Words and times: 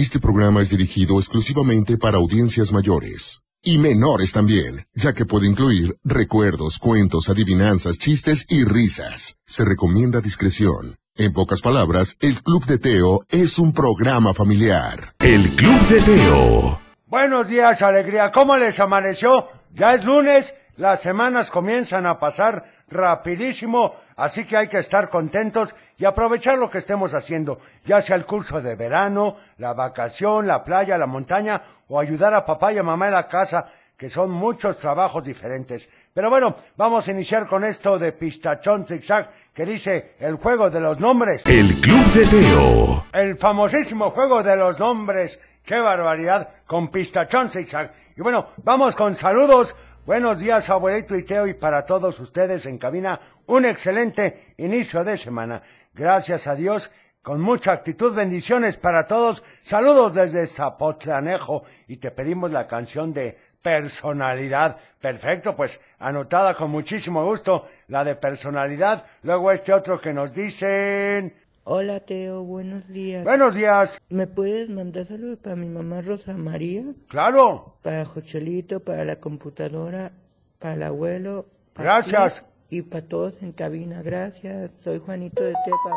Este 0.00 0.18
programa 0.18 0.62
es 0.62 0.70
dirigido 0.70 1.16
exclusivamente 1.18 1.98
para 1.98 2.16
audiencias 2.16 2.72
mayores. 2.72 3.42
Y 3.62 3.76
menores 3.76 4.32
también, 4.32 4.86
ya 4.94 5.12
que 5.12 5.26
puede 5.26 5.46
incluir 5.46 5.94
recuerdos, 6.02 6.78
cuentos, 6.78 7.28
adivinanzas, 7.28 7.98
chistes 7.98 8.46
y 8.48 8.64
risas. 8.64 9.36
Se 9.44 9.62
recomienda 9.62 10.22
discreción. 10.22 10.96
En 11.16 11.34
pocas 11.34 11.60
palabras, 11.60 12.16
el 12.20 12.42
Club 12.42 12.64
de 12.64 12.78
Teo 12.78 13.26
es 13.28 13.58
un 13.58 13.74
programa 13.74 14.32
familiar. 14.32 15.16
El 15.18 15.46
Club 15.50 15.78
de 15.90 16.00
Teo. 16.00 16.80
Buenos 17.06 17.48
días, 17.48 17.82
alegría. 17.82 18.32
¿Cómo 18.32 18.56
les 18.56 18.80
amaneció? 18.80 19.48
Ya 19.74 19.92
es 19.92 20.02
lunes, 20.06 20.54
las 20.78 21.02
semanas 21.02 21.50
comienzan 21.50 22.06
a 22.06 22.18
pasar 22.18 22.64
rapidísimo, 22.88 23.94
así 24.16 24.46
que 24.46 24.56
hay 24.56 24.68
que 24.68 24.78
estar 24.78 25.10
contentos 25.10 25.74
y 26.00 26.06
aprovechar 26.06 26.58
lo 26.58 26.70
que 26.70 26.78
estemos 26.78 27.12
haciendo, 27.12 27.60
ya 27.84 28.00
sea 28.00 28.16
el 28.16 28.24
curso 28.24 28.62
de 28.62 28.74
verano, 28.74 29.36
la 29.58 29.74
vacación, 29.74 30.46
la 30.46 30.64
playa, 30.64 30.96
la 30.96 31.06
montaña 31.06 31.60
o 31.88 32.00
ayudar 32.00 32.32
a 32.32 32.46
papá 32.46 32.72
y 32.72 32.78
a 32.78 32.82
mamá 32.82 33.08
en 33.08 33.12
la 33.12 33.28
casa, 33.28 33.66
que 33.98 34.08
son 34.08 34.30
muchos 34.30 34.78
trabajos 34.78 35.22
diferentes. 35.22 35.86
Pero 36.14 36.30
bueno, 36.30 36.56
vamos 36.78 37.06
a 37.06 37.10
iniciar 37.10 37.46
con 37.46 37.64
esto 37.64 37.98
de 37.98 38.12
Pistachón 38.12 38.86
Zigzag, 38.86 39.30
que 39.52 39.66
dice 39.66 40.14
el 40.20 40.36
juego 40.36 40.70
de 40.70 40.80
los 40.80 40.98
nombres. 40.98 41.42
El 41.44 41.68
Club 41.82 42.06
de 42.14 42.26
Teo. 42.26 43.04
El 43.12 43.36
famosísimo 43.36 44.10
juego 44.10 44.42
de 44.42 44.56
los 44.56 44.78
nombres. 44.78 45.38
¡Qué 45.62 45.78
barbaridad! 45.80 46.48
Con 46.66 46.88
Pistachón 46.88 47.50
Zigzag. 47.50 47.92
Y 48.16 48.22
bueno, 48.22 48.46
vamos 48.64 48.96
con 48.96 49.16
saludos. 49.16 49.76
Buenos 50.06 50.38
días, 50.38 50.70
abuelito 50.70 51.14
y 51.14 51.24
Teo, 51.24 51.46
y 51.46 51.52
para 51.52 51.84
todos 51.84 52.18
ustedes 52.20 52.64
en 52.64 52.78
cabina, 52.78 53.20
un 53.46 53.66
excelente 53.66 54.54
inicio 54.56 55.04
de 55.04 55.18
semana. 55.18 55.62
Gracias 55.92 56.46
a 56.46 56.54
Dios, 56.54 56.90
con 57.20 57.42
mucha 57.42 57.72
actitud, 57.72 58.14
bendiciones 58.14 58.78
para 58.78 59.06
todos. 59.06 59.42
Saludos 59.62 60.14
desde 60.14 60.46
Zapotlanejo 60.46 61.64
y 61.86 61.98
te 61.98 62.10
pedimos 62.12 62.50
la 62.50 62.66
canción 62.66 63.12
de 63.12 63.36
personalidad. 63.60 64.78
Perfecto, 64.98 65.54
pues 65.54 65.78
anotada 65.98 66.54
con 66.54 66.70
muchísimo 66.70 67.22
gusto 67.26 67.68
la 67.88 68.02
de 68.02 68.16
personalidad. 68.16 69.04
Luego 69.22 69.52
este 69.52 69.74
otro 69.74 70.00
que 70.00 70.14
nos 70.14 70.32
dicen... 70.32 71.39
Hola 71.64 72.00
Teo, 72.00 72.42
buenos 72.42 72.88
días. 72.88 73.24
Buenos 73.24 73.54
días. 73.54 74.00
¿Me 74.08 74.26
puedes 74.26 74.68
mandar 74.70 75.06
saludos 75.06 75.38
para 75.38 75.56
mi 75.56 75.68
mamá 75.68 76.00
Rosa 76.00 76.36
María? 76.36 76.84
Claro. 77.08 77.76
Para 77.82 78.04
Jochelito, 78.04 78.80
para 78.80 79.04
la 79.04 79.16
computadora, 79.20 80.12
para 80.58 80.74
el 80.74 80.82
abuelo. 80.82 81.46
para 81.74 82.00
Gracias. 82.00 82.44
ti 82.68 82.78
Y 82.78 82.82
para 82.82 83.06
todos 83.06 83.42
en 83.42 83.52
cabina, 83.52 84.02
gracias. 84.02 84.72
Soy 84.82 84.98
Juanito 84.98 85.42
de 85.44 85.52
Tepa. 85.52 85.96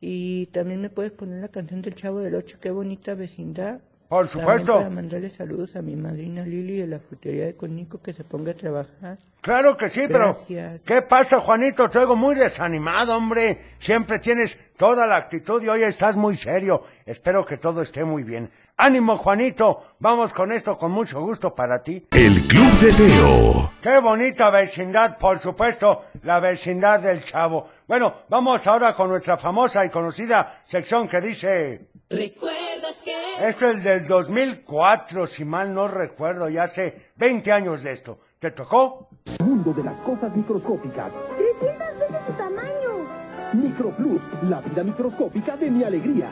Y 0.00 0.46
también 0.46 0.80
me 0.80 0.90
puedes 0.90 1.12
poner 1.12 1.40
la 1.40 1.48
canción 1.48 1.80
del 1.82 1.94
Chavo 1.94 2.18
del 2.18 2.34
Ocho, 2.34 2.58
qué 2.60 2.70
bonita 2.70 3.14
vecindad. 3.14 3.80
Por 4.10 4.26
También 4.26 4.42
supuesto. 4.44 4.74
para 4.78 4.90
mandarle 4.90 5.30
saludos 5.30 5.76
a 5.76 5.82
mi 5.82 5.94
madrina 5.94 6.42
Lili 6.42 6.78
de 6.78 6.88
la 6.88 6.98
frutería 6.98 7.44
de 7.46 7.54
Conico 7.54 8.02
que 8.02 8.12
se 8.12 8.24
ponga 8.24 8.50
a 8.50 8.54
trabajar. 8.56 9.18
Claro 9.40 9.76
que 9.76 9.88
sí, 9.88 10.02
pero 10.08 10.34
Gracias. 10.34 10.80
¿qué 10.84 11.02
pasa, 11.02 11.38
Juanito? 11.38 11.88
Te 11.88 12.00
oigo 12.00 12.16
muy 12.16 12.34
desanimado, 12.34 13.16
hombre. 13.16 13.60
Siempre 13.78 14.18
tienes 14.18 14.58
toda 14.76 15.06
la 15.06 15.14
actitud 15.14 15.62
y 15.62 15.68
hoy 15.68 15.84
estás 15.84 16.16
muy 16.16 16.36
serio. 16.36 16.82
Espero 17.06 17.46
que 17.46 17.56
todo 17.56 17.82
esté 17.82 18.02
muy 18.02 18.24
bien. 18.24 18.50
Ánimo, 18.76 19.16
Juanito. 19.16 19.94
Vamos 20.00 20.32
con 20.32 20.50
esto 20.50 20.76
con 20.76 20.90
mucho 20.90 21.20
gusto 21.20 21.54
para 21.54 21.80
ti. 21.80 22.04
El 22.10 22.34
Club 22.48 22.72
de 22.80 22.92
Teo. 22.92 23.72
Qué 23.80 24.00
bonita 24.00 24.50
vecindad, 24.50 25.18
por 25.18 25.38
supuesto, 25.38 26.06
la 26.24 26.40
vecindad 26.40 26.98
del 26.98 27.22
chavo. 27.22 27.68
Bueno, 27.86 28.12
vamos 28.28 28.66
ahora 28.66 28.96
con 28.96 29.08
nuestra 29.08 29.38
famosa 29.38 29.84
y 29.84 29.90
conocida 29.90 30.62
sección 30.66 31.06
que 31.06 31.20
dice... 31.20 31.89
¿Recuerdas 32.10 33.02
que? 33.04 33.48
Esto 33.48 33.70
es 33.70 33.84
del 33.84 34.04
2004, 34.08 35.28
si 35.28 35.44
mal 35.44 35.72
no 35.72 35.86
recuerdo, 35.86 36.48
ya 36.48 36.64
hace 36.64 37.12
20 37.14 37.52
años 37.52 37.84
de 37.84 37.92
esto. 37.92 38.18
¿Te 38.40 38.50
tocó? 38.50 39.08
Mundo 39.38 39.72
de 39.72 39.84
las 39.84 39.94
cosas 39.98 40.34
microscópicas. 40.34 41.12
300 41.60 41.98
veces 42.00 42.16
su 42.26 42.32
tamaño. 42.32 43.06
Microplus, 43.52 44.20
la 44.42 44.60
vida 44.60 44.82
microscópica 44.82 45.56
de 45.56 45.70
mi 45.70 45.84
alegría. 45.84 46.30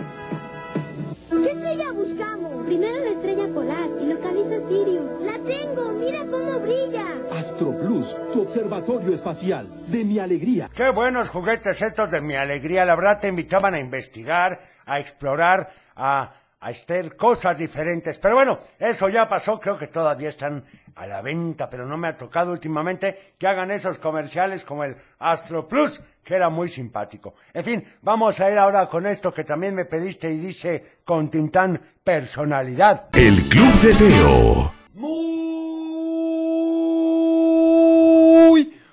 ¿Qué 1.31 1.53
estrella 1.53 1.93
buscamos? 1.93 2.67
Primero 2.67 2.99
la 3.05 3.11
estrella 3.11 3.47
polar 3.55 3.89
y 4.03 4.07
localiza 4.07 4.69
Sirius. 4.69 5.21
La 5.21 5.39
tengo, 5.39 5.93
mira 5.93 6.21
cómo 6.29 6.59
brilla. 6.59 7.07
Astroplus, 7.31 8.17
tu 8.33 8.43
observatorio 8.43 9.15
espacial 9.15 9.69
de 9.87 10.05
mi 10.05 10.19
alegría. 10.19 10.71
Qué 10.75 10.91
buenos 10.91 11.29
juguetes 11.29 11.81
estos 11.81 12.11
de 12.11 12.21
mi 12.21 12.35
alegría. 12.35 12.85
La 12.85 12.97
verdad 12.97 13.21
te 13.21 13.29
invitaban 13.29 13.75
a 13.75 13.79
investigar, 13.79 14.59
a 14.89 14.99
explorar, 14.99 15.71
a, 15.95 16.33
a 16.61 16.67
hacer 16.67 17.17
cosas 17.17 17.57
diferentes. 17.59 18.19
Pero 18.19 18.35
bueno, 18.35 18.59
eso 18.79 19.09
ya 19.09 19.29
pasó. 19.29 19.61
Creo 19.61 19.79
que 19.79 19.87
todavía 19.87 20.31
están 20.31 20.65
a 20.97 21.07
la 21.07 21.23
venta, 21.23 21.71
pero 21.71 21.87
no 21.87 21.97
me 21.97 22.09
ha 22.09 22.17
tocado 22.17 22.51
últimamente 22.51 23.35
que 23.39 23.47
hagan 23.47 23.71
esos 23.71 23.99
comerciales 23.99 24.65
como 24.65 24.83
el 24.83 24.97
Astro 25.21 25.69
Plus, 25.69 26.01
que 26.25 26.35
era 26.35 26.49
muy 26.49 26.69
simpático. 26.69 27.35
En 27.55 27.65
fin, 27.65 27.85
vamos 28.03 28.41
a 28.41 28.51
ir 28.51 28.59
ahora 28.59 28.89
con 28.89 29.07
esto 29.07 29.33
que 29.33 29.45
también 29.45 29.75
me 29.75 29.85
pediste 29.85 30.29
y 30.31 30.39
dice 30.39 30.99
con 31.05 31.31
Tintán 31.31 31.81
personalidad. 32.03 33.09
El 33.13 33.37
Club 33.49 33.75
de 33.81 33.95
Teo. 33.95 34.73
Muy 34.95 35.58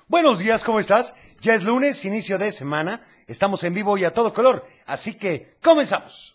buenos 0.08 0.38
días, 0.38 0.64
¿cómo 0.64 0.80
estás? 0.80 1.14
Ya 1.40 1.54
es 1.54 1.62
lunes, 1.62 2.04
inicio 2.04 2.38
de 2.38 2.50
semana, 2.52 3.02
estamos 3.26 3.62
en 3.64 3.74
vivo 3.74 3.98
y 3.98 4.04
a 4.04 4.14
todo 4.14 4.32
color, 4.32 4.66
así 4.86 5.14
que 5.14 5.56
comenzamos. 5.62 6.34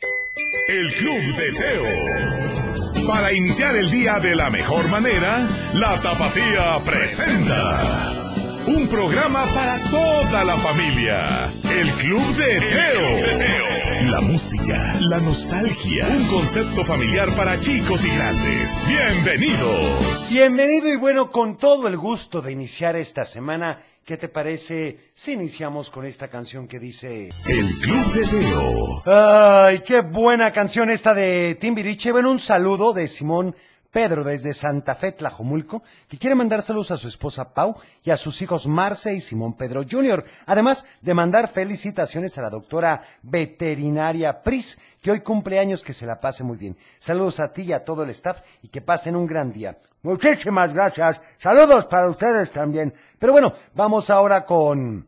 El 0.68 0.94
Club 0.94 1.36
de 1.38 1.52
Teo. 1.54 3.08
Para 3.08 3.34
iniciar 3.34 3.76
el 3.76 3.90
día 3.90 4.20
de 4.20 4.36
la 4.36 4.50
mejor 4.50 4.88
manera, 4.90 5.48
la 5.74 6.00
Tapatía 6.02 6.80
presenta. 6.86 8.34
Un 8.68 8.88
programa 8.88 9.46
para 9.54 9.80
toda 9.90 10.44
la 10.44 10.56
familia. 10.58 11.52
El 11.64 11.90
Club 11.94 12.36
de 12.36 12.59
Teo. 12.59 13.81
La 14.10 14.20
música, 14.20 14.96
la 15.00 15.20
nostalgia. 15.20 16.08
Un 16.08 16.26
concepto 16.26 16.84
familiar 16.84 17.36
para 17.36 17.60
chicos 17.60 18.04
y 18.04 18.10
grandes. 18.10 18.86
Bienvenidos. 18.88 20.32
Bienvenido 20.34 20.88
y 20.88 20.98
bueno, 20.98 21.30
con 21.30 21.56
todo 21.56 21.88
el 21.88 21.98
gusto 21.98 22.42
de 22.42 22.52
iniciar 22.52 22.96
esta 22.96 23.26
semana, 23.26 23.80
¿qué 24.04 24.18
te 24.18 24.28
parece 24.28 25.12
si 25.14 25.34
iniciamos 25.34 25.92
con 25.92 26.06
esta 26.06 26.30
canción 26.30 26.68
que 26.68 26.80
dice... 26.80 27.30
El 27.46 27.70
Club 27.80 28.14
de 28.14 28.26
Teo. 28.26 29.04
Ay, 29.06 29.84
qué 29.86 30.02
buena 30.02 30.52
canción 30.52 30.90
esta 30.90 31.14
de 31.14 31.56
Timbiriche. 31.62 32.12
Bueno, 32.12 32.32
un 32.32 32.40
saludo 32.40 32.94
de 32.94 33.08
Simón 33.08 33.56
Pedro 33.91 34.24
desde 34.24 34.53
Santa 34.53 34.96
Fe, 34.96 35.12
Tlajomulco, 35.12 35.84
que 36.07 36.18
quiere 36.18 36.35
mandar 36.35 36.62
saludos 36.62 36.91
a 36.91 36.97
su 36.97 37.07
esposa 37.07 37.53
Pau 37.53 37.75
y 38.03 38.09
a 38.09 38.18
sus 38.18 38.41
hijos 38.41 38.68
Marce 38.68 39.13
y 39.13 39.22
Simón 39.22 39.57
Pedro 39.57 39.84
Jr., 39.90 40.24
además 40.46 40.85
de 41.02 41.13
mandar 41.13 41.52
felicitaciones 41.52 42.38
a 42.38 42.41
la 42.41 42.50
doctora 42.50 43.03
veterinaria 43.22 44.41
Pris, 44.41 44.79
que 45.02 45.12
hoy 45.12 45.19
cumple 45.19 45.59
años, 45.59 45.84
que 45.84 45.94
se 45.94 46.06
la 46.06 46.22
pase 46.22 46.44
muy 46.44 46.57
bien. 46.57 46.78
Saludos 47.00 47.40
a 47.41 47.52
ti 47.52 47.63
y 47.63 47.74
a 47.74 47.84
todo 47.84 48.03
el 48.03 48.09
staff 48.12 48.41
y 48.62 48.69
que 48.69 48.81
pasen 48.81 49.16
un 49.16 49.28
gran 49.28 49.52
día. 49.52 49.78
Muchísimas 50.03 50.73
gracias. 50.73 51.19
Saludos 51.38 51.85
para 51.85 52.09
ustedes 52.09 52.50
también. 52.52 52.94
Pero 53.19 53.34
bueno, 53.34 53.53
vamos 53.75 54.09
ahora 54.09 54.46
con... 54.46 55.08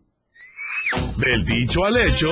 Del 1.18 1.46
dicho 1.46 1.86
al 1.86 1.98
hecho. 1.98 2.30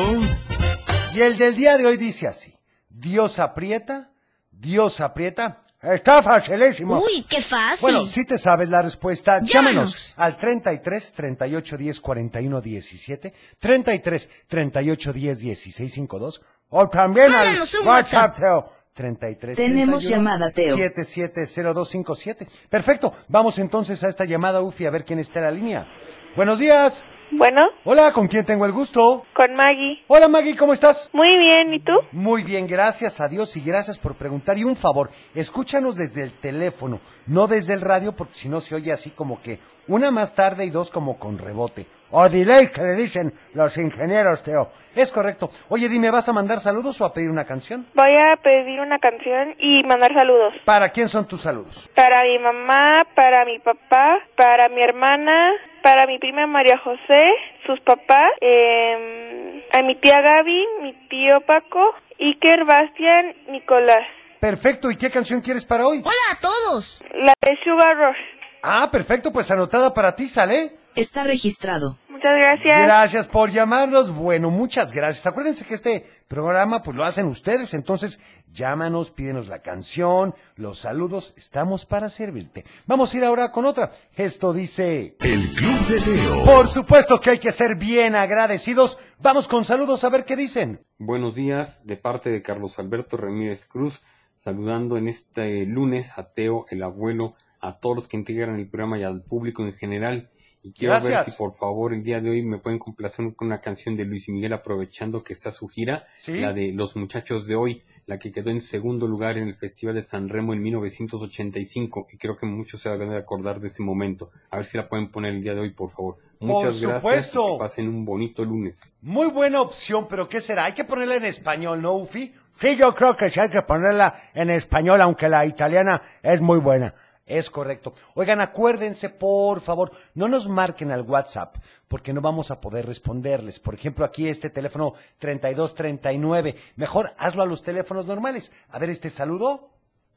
Y 1.14 1.22
el 1.22 1.38
del 1.38 1.56
día 1.56 1.78
de 1.78 1.86
hoy 1.86 1.98
dice 1.98 2.28
así. 2.28 2.54
Dios 2.90 3.40
aprieta, 3.40 4.12
Dios 4.52 5.00
aprieta. 5.00 5.62
Está 5.82 6.22
facilísimo. 6.22 7.00
Uy, 7.00 7.26
qué 7.28 7.42
fácil. 7.42 7.82
Bueno, 7.82 8.08
si 8.08 8.24
te 8.24 8.38
sabes 8.38 8.70
la 8.70 8.84
respuesta, 8.84 9.40
Llámanos. 9.42 9.52
llámenos 9.52 10.14
al 10.18 10.38
33 10.38 11.14
38 11.14 11.78
10 11.78 12.00
41 12.00 12.62
17, 12.62 13.34
33 13.58 14.30
38 14.48 15.14
10 15.14 15.40
16 15.40 15.94
52 15.94 16.42
o 16.70 16.88
también 16.88 17.34
al 17.34 17.58
WhatsApp, 17.84 18.38
Teo. 18.38 18.74
33 18.94 19.58
Tenemos 19.58 20.02
31 20.04 20.24
llamada, 20.24 20.52
Teo. 20.52 20.76
770257. 20.76 22.48
Perfecto, 22.70 23.14
vamos 23.28 23.58
entonces 23.58 24.04
a 24.04 24.10
esta 24.10 24.26
llamada, 24.26 24.62
Ufi, 24.62 24.86
a 24.86 24.92
ver 24.92 25.04
quién 25.04 25.18
está 25.20 25.40
en 25.40 25.46
la 25.46 25.52
línea. 25.52 25.88
Buenos 26.36 26.60
días. 26.60 27.06
Bueno, 27.32 27.70
Hola, 27.86 28.12
¿con 28.12 28.28
quién 28.28 28.46
tengo 28.46 28.66
el 28.66 28.72
gusto? 28.74 29.26
con 29.34 29.54
Maggie. 29.56 30.04
Hola 30.08 30.28
Maggie, 30.28 30.56
¿cómo 30.56 30.74
estás? 30.74 31.10
Muy 31.14 31.38
bien, 31.40 31.74
¿y 31.74 31.80
tú? 31.80 31.94
Muy 32.12 32.44
bien, 32.44 32.68
gracias 32.68 33.22
a 33.22 33.28
Dios 33.28 33.56
y 33.56 33.62
gracias 33.62 33.98
por 33.98 34.16
preguntar. 34.16 34.58
Y 34.58 34.64
un 34.66 34.76
favor, 34.76 35.10
escúchanos 35.34 35.96
desde 35.96 36.24
el 36.24 36.34
teléfono, 36.34 37.00
no 37.28 37.48
desde 37.48 37.74
el 37.74 37.82
radio, 37.82 38.12
porque 38.12 38.34
si 38.36 38.50
no 38.50 38.60
se 38.60 38.76
oye 38.76 38.92
así 38.92 39.12
como 39.12 39.42
que 39.42 39.60
una 39.88 40.12
más 40.12 40.36
tarde 40.36 40.66
y 40.66 40.70
dos 40.70 40.92
como 40.92 41.18
con 41.18 41.38
rebote. 41.38 41.88
O 42.12 42.28
delay, 42.28 42.68
que 42.70 42.82
le 42.82 42.94
dicen 42.96 43.34
los 43.54 43.78
ingenieros, 43.78 44.44
Teo. 44.44 44.70
Es 44.94 45.12
correcto. 45.14 45.50
Oye, 45.70 45.88
dime, 45.88 46.12
¿vas 46.12 46.28
a 46.28 46.34
mandar 46.34 46.60
saludos 46.60 47.00
o 47.00 47.06
a 47.06 47.14
pedir 47.14 47.30
una 47.30 47.46
canción? 47.46 47.88
Voy 47.96 48.14
a 48.14 48.36
pedir 48.44 48.82
una 48.82 49.00
canción 49.00 49.56
y 49.58 49.82
mandar 49.84 50.14
saludos. 50.14 50.54
¿Para 50.66 50.90
quién 50.90 51.08
son 51.08 51.26
tus 51.26 51.42
saludos? 51.42 51.90
Para 51.96 52.24
mi 52.24 52.38
mamá, 52.40 53.06
para 53.16 53.46
mi 53.46 53.58
papá, 53.60 54.18
para 54.36 54.68
mi 54.68 54.84
hermana 54.84 55.52
para 55.82 56.08
mi 56.08 56.20
prima 56.20 56.48
María 56.48 56.78
José, 56.78 57.32
sus 57.66 57.80
papás, 57.82 58.32
eh, 58.42 59.68
a 59.74 59.82
mi 59.82 59.96
tía 59.96 60.22
Gaby, 60.22 60.66
mi 60.82 60.94
tío 61.10 61.42
Paco, 61.42 61.96
Iker, 62.20 62.66
Bastian, 62.66 63.36
Nicolás. 63.50 64.06
Perfecto, 64.40 64.90
¿y 64.90 64.96
qué 64.96 65.12
canción 65.12 65.42
quieres 65.42 65.66
para 65.66 65.86
hoy? 65.86 66.00
Hola 66.00 66.32
a 66.32 66.36
todos. 66.36 67.04
La 67.14 67.34
de 67.42 67.58
Sugar 67.64 67.96
Rush. 67.96 68.18
Ah, 68.64 68.90
perfecto, 68.92 69.32
pues 69.32 69.50
anotada 69.52 69.94
para 69.94 70.16
ti, 70.16 70.28
¿sale? 70.28 70.81
Está 70.96 71.24
registrado. 71.24 71.98
Muchas 72.10 72.40
gracias. 72.40 72.84
Gracias 72.84 73.28
por 73.28 73.50
llamarnos. 73.50 74.12
Bueno, 74.12 74.52
muchas 74.52 74.94
gracias. 74.94 75.26
Acuérdense 75.26 75.66
que 75.66 75.74
este 75.74 76.06
programa 76.28 76.84
pues 76.84 76.96
lo 76.96 77.04
hacen 77.04 77.26
ustedes, 77.26 77.74
entonces 77.74 78.20
llámanos, 78.52 79.10
pídenos 79.10 79.48
la 79.48 79.64
canción, 79.64 80.36
los 80.56 80.80
saludos, 80.80 81.34
estamos 81.36 81.86
para 81.86 82.10
servirte. 82.10 82.64
Vamos 82.86 83.14
a 83.14 83.18
ir 83.18 83.24
ahora 83.24 83.52
con 83.52 83.66
otra. 83.66 83.92
Esto 84.16 84.54
dice... 84.54 85.16
El 85.20 85.48
Club 85.50 85.88
de 85.88 86.00
Teo. 86.02 86.46
Por 86.46 86.68
supuesto 86.68 87.20
que 87.20 87.32
hay 87.32 87.40
que 87.40 87.52
ser 87.52 87.76
bien 87.76 88.16
agradecidos. 88.16 89.00
Vamos 89.20 89.48
con 89.48 89.66
saludos 89.66 90.04
a 90.04 90.10
ver 90.10 90.24
qué 90.24 90.36
dicen. 90.36 90.86
Buenos 91.00 91.34
días, 91.34 91.88
de 91.88 91.98
parte 91.98 92.30
de 92.30 92.44
Carlos 92.44 92.78
Alberto 92.78 93.18
Ramírez 93.18 93.66
Cruz, 93.66 94.04
saludando 94.36 94.98
en 94.98 95.08
este 95.08 95.66
lunes 95.66 96.12
a 96.18 96.32
Teo, 96.32 96.66
el 96.70 96.84
abuelo, 96.84 97.36
a 97.60 97.80
todos 97.80 97.96
los 97.96 98.08
que 98.08 98.18
integran 98.18 98.58
el 98.58 98.70
programa 98.70 99.00
y 99.00 99.04
al 99.04 99.24
público 99.24 99.64
en 99.64 99.74
general. 99.74 100.30
Y 100.64 100.74
quiero 100.74 101.00
ver 101.02 101.24
si 101.24 101.32
por 101.32 101.54
favor 101.56 101.94
el 101.94 102.04
día 102.04 102.22
de 102.22 102.30
hoy 102.30 102.44
me 102.44 102.60
pueden 102.60 102.78
complacer 102.80 103.34
con 103.36 103.48
una 103.48 103.62
canción 103.62 103.96
de 103.98 104.06
Luis 104.06 104.30
Miguel 104.30 104.54
aprovechando 104.54 105.24
que 105.24 105.34
está 105.34 105.50
su 105.52 105.68
gira, 105.68 106.06
Sí. 106.18 106.40
la 106.40 106.54
de 106.54 106.72
Los 106.72 106.96
Muchachos 106.96 107.48
de 107.48 107.56
Hoy, 107.56 107.84
la 108.06 108.20
que 108.20 108.32
quedó 108.32 108.50
en 108.52 108.62
segundo 108.62 109.08
lugar 109.08 109.38
en 109.38 109.48
el 109.48 109.56
Festival 109.56 109.96
de 109.96 110.02
San 110.04 110.30
Remo 110.30 110.54
en 110.54 110.62
1985 110.62 112.08
y 112.12 112.18
creo 112.18 112.36
que 112.36 112.46
muchos 112.46 112.82
se 112.82 112.90
van 112.90 113.12
a 113.12 113.18
acordar 113.18 113.60
de 113.60 113.68
ese 113.68 113.84
momento. 113.84 114.32
A 114.50 114.58
ver 114.58 114.66
si 114.66 114.78
la 114.78 114.88
pueden 114.88 115.10
poner 115.10 115.34
el 115.34 115.42
día 115.42 115.54
de 115.56 115.62
hoy, 115.62 115.72
por 115.72 115.90
favor. 115.90 116.18
Muchas 116.40 116.82
gracias 116.82 117.02
supuesto. 117.02 117.50
y 117.50 117.52
que 117.54 117.60
pasen 117.60 117.88
un 117.88 118.04
bonito 118.06 118.44
lunes. 118.44 118.96
Muy 119.02 119.28
buena 119.28 119.62
opción, 119.62 120.08
pero 120.10 120.28
¿qué 120.28 120.42
será? 120.42 120.66
Hay 120.66 120.74
que 120.74 120.84
ponerla 120.84 121.16
en 121.16 121.26
español, 121.26 121.82
¿no, 121.82 121.96
Ufi? 121.96 122.34
Sí, 122.54 122.76
yo 122.76 122.94
creo 122.96 123.16
que 123.16 123.30
sí 123.30 123.40
hay 123.40 123.50
que 123.50 123.62
ponerla 123.62 124.30
en 124.34 124.50
español, 124.50 125.02
aunque 125.02 125.30
la 125.30 125.46
italiana 125.46 126.02
es 126.24 126.42
muy 126.42 126.60
buena. 126.60 126.96
Es 127.32 127.50
correcto. 127.50 127.94
Oigan, 128.16 128.42
acuérdense, 128.42 129.08
por 129.08 129.62
favor, 129.62 129.94
no 130.16 130.28
nos 130.28 130.50
marquen 130.50 130.92
al 130.92 131.04
WhatsApp, 131.04 131.56
porque 131.88 132.12
no 132.12 132.20
vamos 132.20 132.52
a 132.52 132.60
poder 132.60 132.86
responderles. 132.86 133.58
Por 133.58 133.74
ejemplo, 133.74 134.04
aquí 134.04 134.28
este 134.28 134.50
teléfono 134.50 134.96
3239. 135.18 136.58
Mejor 136.76 137.14
hazlo 137.18 137.42
a 137.42 137.46
los 137.46 137.64
teléfonos 137.64 138.06
normales. 138.06 138.52
A 138.68 138.80
ver, 138.80 138.90
este 138.90 139.10
saludo. 139.10 139.70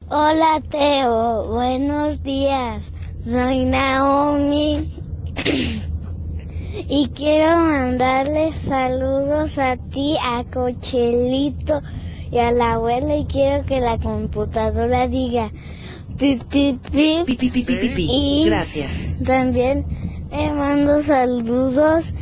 Hola 0.09 0.61
Teo, 0.69 1.47
buenos 1.47 2.21
días. 2.21 2.91
Soy 3.23 3.63
Naomi 3.63 4.93
y 6.89 7.09
quiero 7.15 7.55
mandarles 7.59 8.57
saludos 8.57 9.57
a 9.57 9.77
ti, 9.77 10.17
a 10.21 10.43
Cochelito 10.43 11.81
y 12.29 12.39
a 12.39 12.51
la 12.51 12.73
abuela 12.73 13.15
y 13.15 13.25
quiero 13.25 13.65
que 13.65 13.79
la 13.79 13.97
computadora 13.99 15.07
diga 15.07 15.49
pi 16.17 16.35
pi 16.49 16.79
pi. 16.91 18.07
Y 18.09 18.45
Gracias. 18.45 19.05
También 19.23 19.85
le 20.31 20.51
mando 20.51 21.01
saludos 21.01 22.13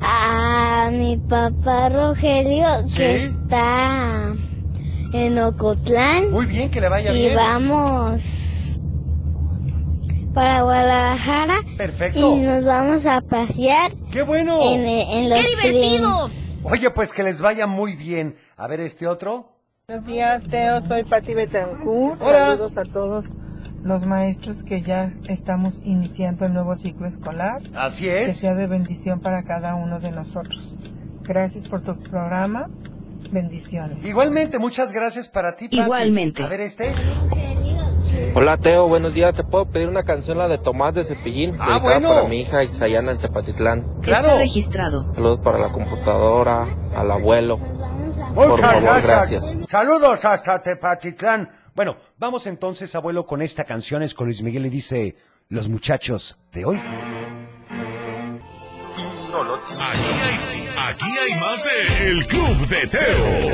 a 0.00 0.90
mi 0.92 1.16
papá 1.16 1.88
Rogelio 1.90 2.66
que 2.96 3.16
está 3.16 4.34
en 5.12 5.38
Ocotlán. 5.38 6.30
Muy 6.30 6.46
bien, 6.46 6.70
que 6.70 6.80
le 6.80 6.88
vaya 6.88 7.12
Y 7.12 7.18
bien. 7.22 7.34
vamos 7.36 8.80
para 10.32 10.62
Guadalajara 10.62 11.56
Perfecto. 11.76 12.18
y 12.36 12.40
nos 12.40 12.64
vamos 12.64 13.04
a 13.04 13.20
pasear 13.20 13.92
¡Qué 14.10 14.22
bueno! 14.22 14.72
en, 14.72 14.80
en 14.86 15.28
los 15.28 15.38
¡Qué 15.40 15.48
divertido! 15.70 16.30
Oye, 16.64 16.90
pues 16.90 17.12
que 17.12 17.22
les 17.22 17.40
vaya 17.40 17.66
muy 17.66 17.96
bien. 17.96 18.36
A 18.56 18.66
ver, 18.68 18.80
este 18.80 19.06
otro. 19.06 19.48
Buenos 19.88 20.06
días, 20.06 20.48
Teo. 20.48 20.80
Soy 20.80 21.02
Pati 21.02 21.34
Betancourt. 21.34 22.22
Hola. 22.22 22.46
Saludos 22.46 22.78
a 22.78 22.84
todos 22.84 23.36
los 23.82 24.06
maestros 24.06 24.62
que 24.62 24.80
ya 24.82 25.10
estamos 25.28 25.80
iniciando 25.84 26.44
el 26.46 26.52
nuevo 26.54 26.76
ciclo 26.76 27.06
escolar. 27.06 27.62
Así 27.74 28.04
Que 28.04 28.24
es. 28.24 28.36
sea 28.36 28.54
de 28.54 28.66
bendición 28.66 29.20
para 29.20 29.42
cada 29.42 29.74
uno 29.74 29.98
de 30.00 30.12
nosotros. 30.12 30.76
Gracias 31.22 31.64
por 31.66 31.80
tu 31.82 31.96
programa. 31.98 32.68
Bendiciones. 33.30 34.04
Igualmente, 34.04 34.58
muchas 34.58 34.92
gracias 34.92 35.28
para 35.28 35.56
ti, 35.56 35.66
Pati. 35.66 35.78
Igualmente. 35.80 36.42
A 36.42 36.48
ver, 36.48 36.60
este. 36.60 36.92
Hola 38.34 38.56
Teo, 38.58 38.88
buenos 38.88 39.14
días. 39.14 39.34
¿Te 39.34 39.42
puedo 39.42 39.66
pedir 39.66 39.88
una 39.88 40.04
canción, 40.04 40.38
la 40.38 40.48
de 40.48 40.58
Tomás 40.58 40.94
de 40.94 41.04
Cepillín? 41.04 41.56
Ah, 41.58 41.66
dedicada 41.74 41.80
bueno. 41.80 42.08
para 42.08 42.28
mi 42.28 42.40
hija 42.42 42.62
Isayana 42.64 43.12
en 43.12 43.18
Tepatitlán. 43.18 43.78
Está 43.78 44.00
Claro. 44.02 44.38
registrado. 44.38 45.14
Saludos 45.14 45.40
para 45.42 45.58
la 45.58 45.70
computadora, 45.72 46.66
al 46.94 47.10
abuelo. 47.10 47.58
Muchas 47.58 48.34
Por 48.34 48.60
favor, 48.60 48.82
gracias. 48.82 49.06
gracias. 49.06 49.56
Saludos 49.70 50.24
hasta 50.24 50.60
Tepatitlán. 50.62 51.48
Bueno, 51.74 51.96
vamos 52.18 52.46
entonces, 52.46 52.94
abuelo, 52.94 53.24
con 53.26 53.40
esta 53.40 53.64
canción. 53.64 54.02
Es 54.02 54.12
con 54.14 54.26
Luis 54.26 54.42
Miguel 54.42 54.66
y 54.66 54.70
dice, 54.70 55.16
Los 55.48 55.68
muchachos 55.68 56.38
de 56.52 56.64
hoy. 56.66 56.76
Aquí 59.80 60.00
hay, 60.22 60.68
aquí 60.76 61.18
hay 61.18 61.40
más 61.40 61.64
de 61.64 62.08
El 62.08 62.26
Club 62.26 62.68
de 62.68 62.86
Teo. 62.88 63.50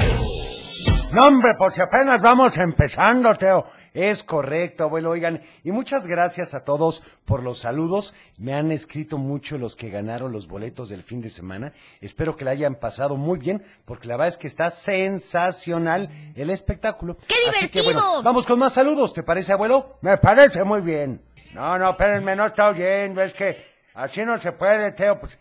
No, 1.13 1.27
hombre, 1.29 1.55
pues 1.57 1.75
si 1.75 1.81
apenas 1.81 2.21
vamos 2.21 2.57
empezando, 2.57 3.35
Teo. 3.37 3.67
Es 3.95 4.23
correcto, 4.23 4.85
abuelo, 4.85 5.11
oigan. 5.11 5.43
Y 5.65 5.73
muchas 5.73 6.07
gracias 6.07 6.55
a 6.55 6.65
todos 6.65 7.03
por 7.25 7.43
los 7.43 7.59
saludos. 7.59 8.15
Me 8.37 8.55
han 8.55 8.71
escrito 8.73 9.19
mucho 9.19 9.59
los 9.59 9.77
que 9.77 9.91
ganaron 9.91 10.33
los 10.33 10.47
boletos 10.49 10.89
del 10.89 11.03
fin 11.03 11.21
de 11.21 11.31
semana. 11.31 11.73
Espero 12.01 12.37
que 12.37 12.45
la 12.45 12.53
hayan 12.53 12.77
pasado 12.77 13.17
muy 13.17 13.39
bien, 13.39 13.63
porque 13.85 14.09
la 14.09 14.17
verdad 14.17 14.29
es 14.29 14.37
que 14.37 14.47
está 14.47 14.71
sensacional 14.71 16.11
el 16.35 16.51
espectáculo. 16.51 17.17
¡Qué 17.27 17.35
Así 17.49 17.69
que 17.69 17.83
bueno, 17.83 18.01
divertido! 18.01 18.23
vamos 18.23 18.47
con 18.47 18.59
más 18.59 18.73
saludos, 18.73 19.13
¿te 19.13 19.23
parece, 19.23 19.53
abuelo? 19.53 19.99
Me 20.03 20.17
parece 20.19 20.65
muy 20.65 20.81
bien. 20.81 21.23
No, 21.55 21.79
no, 21.79 21.91
espérenme, 21.91 22.37
no 22.37 22.47
está 22.47 22.69
oyendo, 22.69 23.23
es 23.23 23.33
que 23.33 23.65
así 23.95 24.25
no 24.25 24.39
se 24.39 24.53
puede, 24.53 24.93
Teo. 24.93 25.19
Pues 25.19 25.39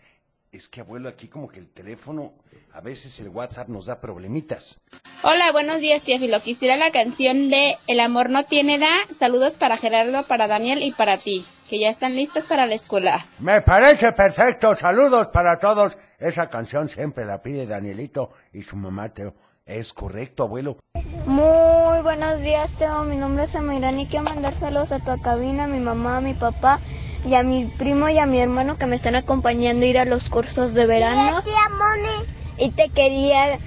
es 0.50 0.68
que, 0.68 0.80
abuelo, 0.80 1.08
aquí 1.08 1.28
como 1.28 1.48
que 1.48 1.60
el 1.60 1.68
teléfono, 1.68 2.34
a 2.78 2.80
veces 2.80 3.18
el 3.18 3.28
WhatsApp 3.30 3.68
nos 3.68 3.86
da 3.86 4.00
problemitas. 4.00 4.78
Hola, 5.24 5.50
buenos 5.50 5.80
días, 5.80 6.02
tía 6.02 6.20
Filo. 6.20 6.40
Quisiera 6.40 6.76
la 6.76 6.92
canción 6.92 7.50
de 7.50 7.76
El 7.88 7.98
amor 7.98 8.30
no 8.30 8.44
tiene 8.44 8.76
edad. 8.76 9.10
Saludos 9.10 9.54
para 9.54 9.76
Gerardo, 9.76 10.22
para 10.28 10.46
Daniel 10.46 10.84
y 10.84 10.92
para 10.92 11.18
ti, 11.18 11.44
que 11.68 11.80
ya 11.80 11.88
están 11.88 12.14
listos 12.14 12.44
para 12.44 12.66
la 12.66 12.74
escuela. 12.74 13.26
Me 13.40 13.62
parece 13.62 14.12
perfecto. 14.12 14.76
Saludos 14.76 15.26
para 15.32 15.58
todos. 15.58 15.98
Esa 16.20 16.50
canción 16.50 16.88
siempre 16.88 17.24
la 17.24 17.42
pide 17.42 17.66
Danielito 17.66 18.30
y 18.52 18.62
su 18.62 18.76
mamá 18.76 19.08
Teo. 19.08 19.34
Es 19.66 19.92
correcto, 19.92 20.44
abuelo. 20.44 20.76
Muy 21.26 22.00
buenos 22.02 22.40
días, 22.42 22.76
Teo. 22.76 23.02
Mi 23.02 23.16
nombre 23.16 23.42
es 23.42 23.56
Amirán 23.56 23.98
y 23.98 24.06
quiero 24.06 24.24
mandar 24.24 24.54
saludos 24.54 24.92
a 24.92 25.00
tu 25.00 25.20
cabina, 25.20 25.64
a 25.64 25.66
mi 25.68 25.80
mamá, 25.80 26.18
a 26.18 26.20
mi 26.20 26.34
papá 26.34 26.80
y 27.26 27.34
a 27.34 27.42
mi 27.42 27.66
primo 27.76 28.08
y 28.08 28.20
a 28.20 28.26
mi 28.26 28.40
hermano 28.40 28.78
que 28.78 28.86
me 28.86 28.94
están 28.94 29.16
acompañando 29.16 29.84
a 29.84 29.88
ir 29.88 29.98
a 29.98 30.04
los 30.04 30.30
cursos 30.30 30.74
de 30.74 30.86
verano. 30.86 31.42
Y 32.58 32.70
te 32.72 32.90
quería 32.90 33.58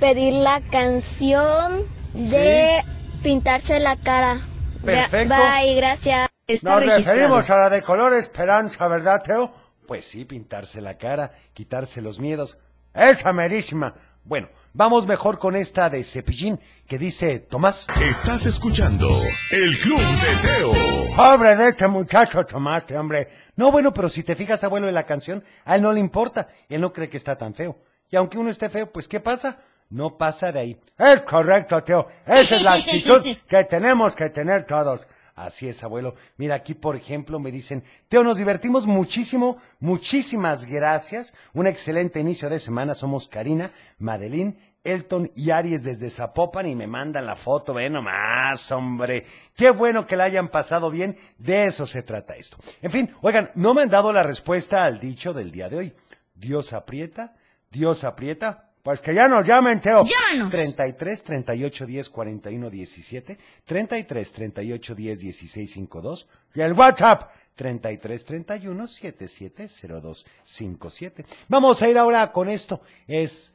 pedir 0.00 0.34
la 0.34 0.60
canción 0.70 1.84
de 2.14 2.82
pintarse 3.22 3.78
la 3.78 3.96
cara. 3.96 4.46
Perfecto. 4.84 5.34
Bye, 5.34 5.74
gracias. 5.76 6.28
Está 6.46 6.74
Nos 6.74 6.80
registrado. 6.84 7.18
referimos 7.18 7.50
a 7.50 7.56
la 7.56 7.70
de 7.70 7.82
color 7.82 8.12
esperanza, 8.14 8.86
¿verdad, 8.88 9.22
Teo? 9.22 9.54
Pues 9.86 10.04
sí, 10.04 10.24
pintarse 10.24 10.80
la 10.80 10.98
cara, 10.98 11.32
quitarse 11.52 12.02
los 12.02 12.20
miedos. 12.20 12.58
Esa 12.92 13.32
merísima. 13.32 13.94
Bueno, 14.24 14.48
vamos 14.72 15.06
mejor 15.06 15.38
con 15.38 15.56
esta 15.56 15.88
de 15.90 16.02
Cepillín 16.04 16.60
que 16.86 16.98
dice 16.98 17.40
Tomás. 17.40 17.86
Estás 18.00 18.46
escuchando 18.46 19.08
El 19.50 19.76
Club 19.78 20.00
de 20.00 20.48
Teo. 20.48 20.72
Pobre 21.16 21.56
de 21.56 21.68
este 21.70 21.88
muchacho 21.88 22.44
Tomás, 22.44 22.84
hombre. 22.92 23.28
No, 23.56 23.70
bueno, 23.70 23.92
pero 23.92 24.08
si 24.08 24.22
te 24.22 24.34
fijas, 24.34 24.64
abuelo, 24.64 24.88
en 24.88 24.94
la 24.94 25.04
canción, 25.06 25.44
a 25.64 25.76
él 25.76 25.82
no 25.82 25.92
le 25.92 26.00
importa. 26.00 26.48
Él 26.68 26.80
no 26.80 26.92
cree 26.92 27.08
que 27.08 27.16
está 27.16 27.36
tan 27.36 27.54
feo. 27.54 27.78
Y 28.14 28.16
aunque 28.16 28.38
uno 28.38 28.48
esté 28.48 28.68
feo, 28.68 28.92
pues 28.92 29.08
¿qué 29.08 29.18
pasa? 29.18 29.58
No 29.90 30.16
pasa 30.16 30.52
de 30.52 30.60
ahí. 30.60 30.80
Es 30.96 31.24
correcto, 31.24 31.82
Teo. 31.82 32.06
Esa 32.24 32.54
es 32.54 32.62
la 32.62 32.74
actitud 32.74 33.20
que 33.48 33.64
tenemos 33.64 34.14
que 34.14 34.30
tener 34.30 34.66
todos. 34.66 35.04
Así 35.34 35.66
es, 35.66 35.82
abuelo. 35.82 36.14
Mira, 36.36 36.54
aquí, 36.54 36.74
por 36.74 36.94
ejemplo, 36.94 37.40
me 37.40 37.50
dicen, 37.50 37.82
Teo, 38.08 38.22
nos 38.22 38.38
divertimos 38.38 38.86
muchísimo. 38.86 39.56
Muchísimas 39.80 40.64
gracias. 40.64 41.34
Un 41.54 41.66
excelente 41.66 42.20
inicio 42.20 42.48
de 42.48 42.60
semana. 42.60 42.94
Somos 42.94 43.26
Karina, 43.26 43.72
Madeline, 43.98 44.60
Elton 44.84 45.32
y 45.34 45.50
Aries 45.50 45.82
desde 45.82 46.08
Zapopan 46.08 46.66
y 46.66 46.76
me 46.76 46.86
mandan 46.86 47.26
la 47.26 47.34
foto. 47.34 47.74
Ve 47.74 47.90
nomás, 47.90 48.70
hombre. 48.70 49.26
Qué 49.56 49.70
bueno 49.70 50.06
que 50.06 50.14
la 50.14 50.22
hayan 50.22 50.50
pasado 50.50 50.88
bien. 50.88 51.16
De 51.36 51.64
eso 51.64 51.84
se 51.84 52.04
trata 52.04 52.36
esto. 52.36 52.58
En 52.80 52.92
fin, 52.92 53.10
oigan, 53.22 53.50
no 53.56 53.74
me 53.74 53.82
han 53.82 53.90
dado 53.90 54.12
la 54.12 54.22
respuesta 54.22 54.84
al 54.84 55.00
dicho 55.00 55.34
del 55.34 55.50
día 55.50 55.68
de 55.68 55.78
hoy. 55.78 55.96
Dios 56.32 56.72
aprieta, 56.72 57.34
Dios 57.74 58.04
aprieta, 58.04 58.70
Pues 58.84 59.00
que 59.00 59.14
ya 59.14 59.26
nos 59.28 59.46
llamen, 59.46 59.80
Teo. 59.80 60.04
Llámanos. 60.04 60.52
33 60.52 61.24
38 61.24 61.86
10 61.86 62.10
41 62.10 62.70
17, 62.70 63.38
33 63.64 64.32
38 64.32 64.94
10 64.94 65.18
16 65.20 65.72
52 65.72 66.28
y 66.54 66.60
el 66.60 66.74
WhatsApp 66.74 67.30
33 67.56 68.24
31 68.24 68.86
77 68.86 69.68
02 70.02 70.26
57. 70.44 71.24
Vamos 71.48 71.80
a 71.82 71.88
ir 71.88 71.96
ahora 71.96 72.30
con 72.30 72.48
esto. 72.50 72.82
Es, 73.08 73.54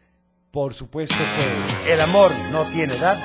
por 0.51 0.73
supuesto, 0.73 1.15
que 1.15 1.93
el 1.93 2.01
amor 2.01 2.31
no 2.51 2.67
tiene 2.71 2.95
edad. 2.97 3.17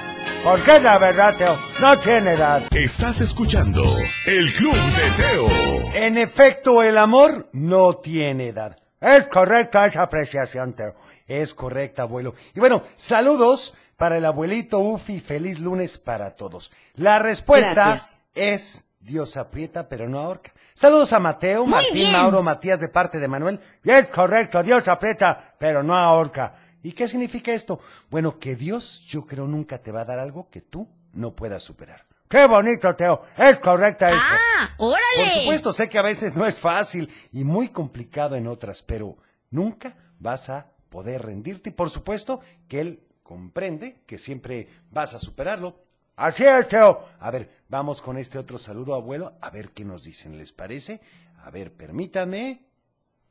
Porque 0.45 0.79
la 0.81 0.99
verdad, 0.99 1.37
Teo, 1.39 1.57
no 1.81 1.99
tiene 1.99 2.35
edad. 2.35 2.69
Estás 2.71 3.23
escuchando 3.23 3.83
El 4.27 4.53
Club 4.53 4.75
de 4.75 5.23
Teo. 5.23 5.95
En 5.95 6.19
efecto, 6.19 6.83
el 6.83 6.99
amor 6.99 7.49
no 7.55 7.95
tiene 7.95 8.49
edad. 8.49 8.77
Es 9.05 9.29
correcta 9.29 9.85
esa 9.87 10.03
apreciación, 10.03 10.73
Teo. 10.73 10.95
Es 11.27 11.53
correcta, 11.53 12.03
abuelo. 12.03 12.35
Y 12.55 12.61
bueno, 12.61 12.83
saludos 12.95 13.75
para 13.97 14.17
el 14.17 14.25
abuelito 14.25 14.79
Ufi. 14.79 15.21
Feliz 15.21 15.61
lunes 15.61 15.99
para 15.99 16.31
todos. 16.37 16.73
La 16.95 17.19
respuesta 17.19 17.89
Gracias. 17.89 18.19
es 18.35 18.85
Dios 19.01 19.37
aprieta, 19.37 19.89
pero 19.89 20.09
no 20.09 20.19
ahorca. 20.21 20.53
Saludos 20.73 21.13
a 21.13 21.19
Mateo, 21.19 21.63
Muy 21.63 21.73
Martín, 21.73 21.93
bien. 21.93 22.13
Mauro, 22.13 22.43
Matías 22.43 22.81
de 22.81 22.89
parte 22.89 23.19
de 23.19 23.29
Manuel. 23.29 23.61
Y 23.83 23.91
es 23.91 24.09
correcto, 24.09 24.63
Dios 24.63 24.89
aprieta, 24.89 25.55
pero 25.59 25.83
no 25.83 25.95
ahorca. 25.95 26.55
¿Y 26.83 26.93
qué 26.93 27.07
significa 27.07 27.53
esto? 27.53 27.81
Bueno, 28.11 28.39
que 28.39 28.57
Dios, 28.57 29.05
yo 29.07 29.27
creo, 29.27 29.47
nunca 29.47 29.79
te 29.79 29.93
va 29.93 30.01
a 30.01 30.05
dar 30.07 30.19
algo 30.19 30.49
que 30.51 30.63
tú 30.63 30.89
no 31.13 31.35
puedas 31.35 31.63
superar. 31.63 32.07
¡Qué 32.29 32.47
bonito, 32.47 32.95
Teo! 32.97 33.23
Es 33.37 33.59
correcta 33.59 34.09
eso. 34.09 34.19
¡Ah! 34.21 34.71
¡Órale! 34.79 35.03
Por 35.17 35.29
supuesto, 35.29 35.73
sé 35.73 35.89
que 35.89 35.99
a 35.99 36.03
veces 36.03 36.35
no 36.35 36.47
es 36.47 36.59
fácil 36.59 37.11
y 37.33 37.45
muy 37.45 37.69
complicado 37.69 38.37
en 38.37 38.47
otras, 38.47 38.83
pero 38.83 39.17
nunca 39.51 39.97
vas 40.19 40.49
a 40.49 40.73
poder 40.89 41.23
rendirte 41.23 41.71
y 41.71 41.73
por 41.73 41.91
supuesto 41.91 42.41
que 42.69 42.81
él 42.81 43.03
comprende 43.23 44.03
que 44.07 44.19
siempre 44.19 44.69
vas 44.91 45.15
a 45.15 45.19
superarlo. 45.19 45.85
Así 46.17 46.45
es, 46.45 46.69
Teo. 46.69 47.07
A 47.19 47.31
ver, 47.31 47.51
vamos 47.69 48.01
con 48.01 48.17
este 48.19 48.39
otro 48.39 48.59
saludo, 48.59 48.95
abuelo, 48.95 49.35
a 49.41 49.51
ver 49.51 49.71
qué 49.71 49.85
nos 49.85 50.05
dicen, 50.05 50.39
¿les 50.39 50.53
parece? 50.53 51.01
A 51.45 51.51
ver, 51.51 51.73
permítanme. 51.73 52.65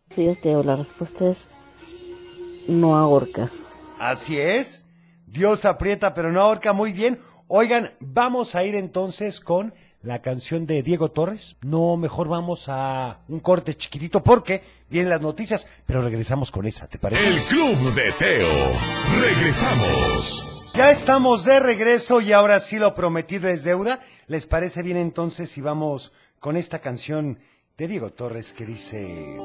Sí, 0.09 0.29
Teo, 0.41 0.63
la 0.63 0.75
respuesta 0.75 1.27
es 1.27 1.49
no 2.67 2.95
ahorca. 2.97 3.51
Así 3.99 4.39
es. 4.39 4.85
Dios 5.25 5.65
aprieta, 5.65 6.13
pero 6.13 6.31
no 6.31 6.41
ahorca 6.41 6.73
muy 6.73 6.93
bien. 6.93 7.19
Oigan, 7.55 7.91
vamos 7.99 8.55
a 8.55 8.63
ir 8.63 8.73
entonces 8.73 9.39
con 9.39 9.75
la 10.01 10.23
canción 10.23 10.65
de 10.65 10.81
Diego 10.81 11.11
Torres. 11.11 11.55
No, 11.61 11.97
mejor 11.97 12.27
vamos 12.27 12.65
a 12.67 13.19
un 13.27 13.41
corte 13.41 13.77
chiquitito 13.77 14.23
porque 14.23 14.63
vienen 14.89 15.11
las 15.11 15.21
noticias, 15.21 15.67
pero 15.85 16.01
regresamos 16.01 16.49
con 16.49 16.65
esa, 16.65 16.87
¿te 16.87 16.97
parece? 16.97 17.23
El 17.27 17.39
Club 17.43 17.93
de 17.93 18.11
Teo. 18.13 18.49
Regresamos. 19.21 20.73
Ya 20.73 20.89
estamos 20.89 21.45
de 21.45 21.59
regreso 21.59 22.21
y 22.21 22.31
ahora 22.31 22.59
sí 22.59 22.79
lo 22.79 22.95
prometido 22.95 23.47
es 23.49 23.63
deuda. 23.63 23.99
¿Les 24.25 24.47
parece 24.47 24.81
bien 24.81 24.97
entonces 24.97 25.51
si 25.51 25.61
vamos 25.61 26.11
con 26.39 26.57
esta 26.57 26.79
canción 26.79 27.37
de 27.77 27.87
Diego 27.87 28.09
Torres 28.13 28.51
que 28.51 28.65
dice... 28.65 29.37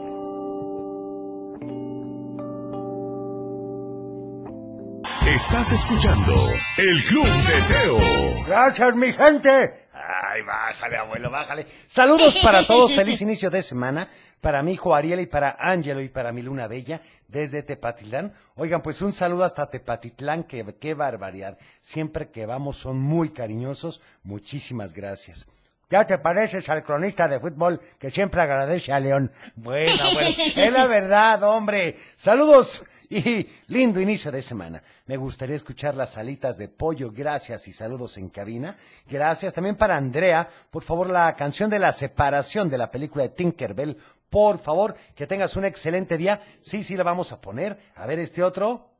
Estás 5.28 5.72
escuchando 5.72 6.34
El 6.78 7.04
Club 7.04 7.26
de 7.26 7.74
Teo. 7.74 8.44
Gracias, 8.46 8.96
mi 8.96 9.12
gente. 9.12 9.88
Ay, 9.92 10.40
bájale, 10.40 10.96
abuelo, 10.96 11.30
bájale. 11.30 11.66
Saludos 11.86 12.38
para 12.42 12.66
todos, 12.66 12.94
feliz 12.96 13.20
inicio 13.20 13.50
de 13.50 13.60
semana. 13.60 14.08
Para 14.40 14.62
mi 14.62 14.72
hijo 14.72 14.94
Ariel 14.94 15.20
y 15.20 15.26
para 15.26 15.54
Ángelo 15.60 16.00
y 16.00 16.08
para 16.08 16.32
mi 16.32 16.40
luna 16.40 16.66
bella 16.66 17.02
desde 17.28 17.62
Tepatitlán. 17.62 18.32
Oigan, 18.54 18.80
pues 18.80 19.02
un 19.02 19.12
saludo 19.12 19.44
hasta 19.44 19.68
Tepatitlán, 19.68 20.44
que 20.44 20.64
qué 20.80 20.94
barbaridad. 20.94 21.58
Siempre 21.78 22.30
que 22.30 22.46
vamos 22.46 22.78
son 22.78 22.98
muy 22.98 23.28
cariñosos. 23.28 24.00
Muchísimas 24.22 24.94
gracias. 24.94 25.46
Ya 25.90 26.06
te 26.06 26.16
pareces 26.16 26.66
al 26.70 26.82
cronista 26.82 27.28
de 27.28 27.38
fútbol 27.38 27.82
que 27.98 28.10
siempre 28.10 28.40
agradece 28.40 28.94
a 28.94 29.00
León. 29.00 29.30
Bueno, 29.56 29.92
bueno, 30.14 30.36
es 30.56 30.72
la 30.72 30.86
verdad, 30.86 31.42
hombre. 31.42 31.98
Saludos 32.16 32.82
y 33.26 33.46
lindo 33.68 34.00
inicio 34.00 34.30
de 34.30 34.42
semana. 34.42 34.82
Me 35.06 35.16
gustaría 35.16 35.56
escuchar 35.56 35.94
las 35.94 36.16
alitas 36.18 36.58
de 36.58 36.68
pollo. 36.68 37.10
Gracias 37.14 37.66
y 37.68 37.72
saludos 37.72 38.18
en 38.18 38.28
cabina. 38.28 38.76
Gracias 39.08 39.54
también 39.54 39.76
para 39.76 39.96
Andrea. 39.96 40.48
Por 40.70 40.82
favor, 40.82 41.08
la 41.08 41.34
canción 41.36 41.70
de 41.70 41.78
la 41.78 41.92
separación 41.92 42.68
de 42.70 42.78
la 42.78 42.90
película 42.90 43.24
de 43.24 43.30
Tinkerbell. 43.30 43.96
Por 44.28 44.58
favor, 44.58 44.94
que 45.14 45.26
tengas 45.26 45.56
un 45.56 45.64
excelente 45.64 46.18
día. 46.18 46.40
Sí, 46.60 46.84
sí, 46.84 46.96
la 46.96 47.02
vamos 47.02 47.32
a 47.32 47.40
poner. 47.40 47.78
A 47.96 48.06
ver 48.06 48.18
este 48.18 48.42
otro. 48.42 48.90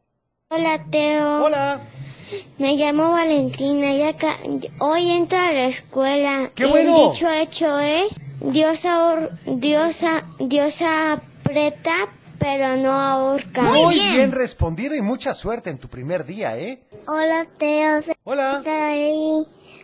Hola, 0.50 0.86
Teo. 0.90 1.44
Hola. 1.44 1.78
Me 2.56 2.74
llamo 2.76 3.12
Valentina 3.12 3.92
y 3.92 4.02
acá, 4.02 4.36
hoy 4.80 5.10
entro 5.10 5.38
a 5.38 5.52
la 5.52 5.66
escuela. 5.66 6.50
¡Qué 6.54 6.64
bueno! 6.64 7.04
El 7.06 7.12
dicho 7.12 7.28
hecho 7.30 7.78
es, 7.78 8.18
Dios, 8.40 8.84
ahor- 8.86 9.30
Dios, 9.44 10.02
a- 10.04 10.24
Dios 10.38 10.80
aprieta, 10.82 12.08
pero 12.38 12.76
no 12.76 12.92
ahorca. 12.92 13.62
Muy 13.62 13.99
bien 13.99 14.33
respondido 14.33 14.95
y 14.95 15.00
mucha 15.02 15.35
suerte 15.35 15.71
en 15.71 15.78
tu 15.78 15.88
primer 15.88 16.25
día, 16.25 16.57
¿eh? 16.59 16.83
Hola, 17.07 17.47
Teo. 17.59 18.00
Hola. 18.25 18.62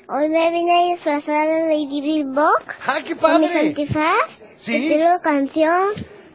Hoy 0.07 0.29
me 0.29 0.51
vine 0.51 0.73
a 0.73 0.87
disfrazar 0.93 1.47
de 1.49 1.61
Lady 1.69 2.01
Billbock. 2.03 2.75
¡Ah, 2.87 2.99
qué 3.05 3.17
Con 3.17 3.41
mi 3.41 3.47
padre! 3.49 3.69
antifaz. 3.69 4.39
Sí. 4.57 4.73
Te 4.73 4.95
tiro 4.97 5.09
canción. 5.23 5.83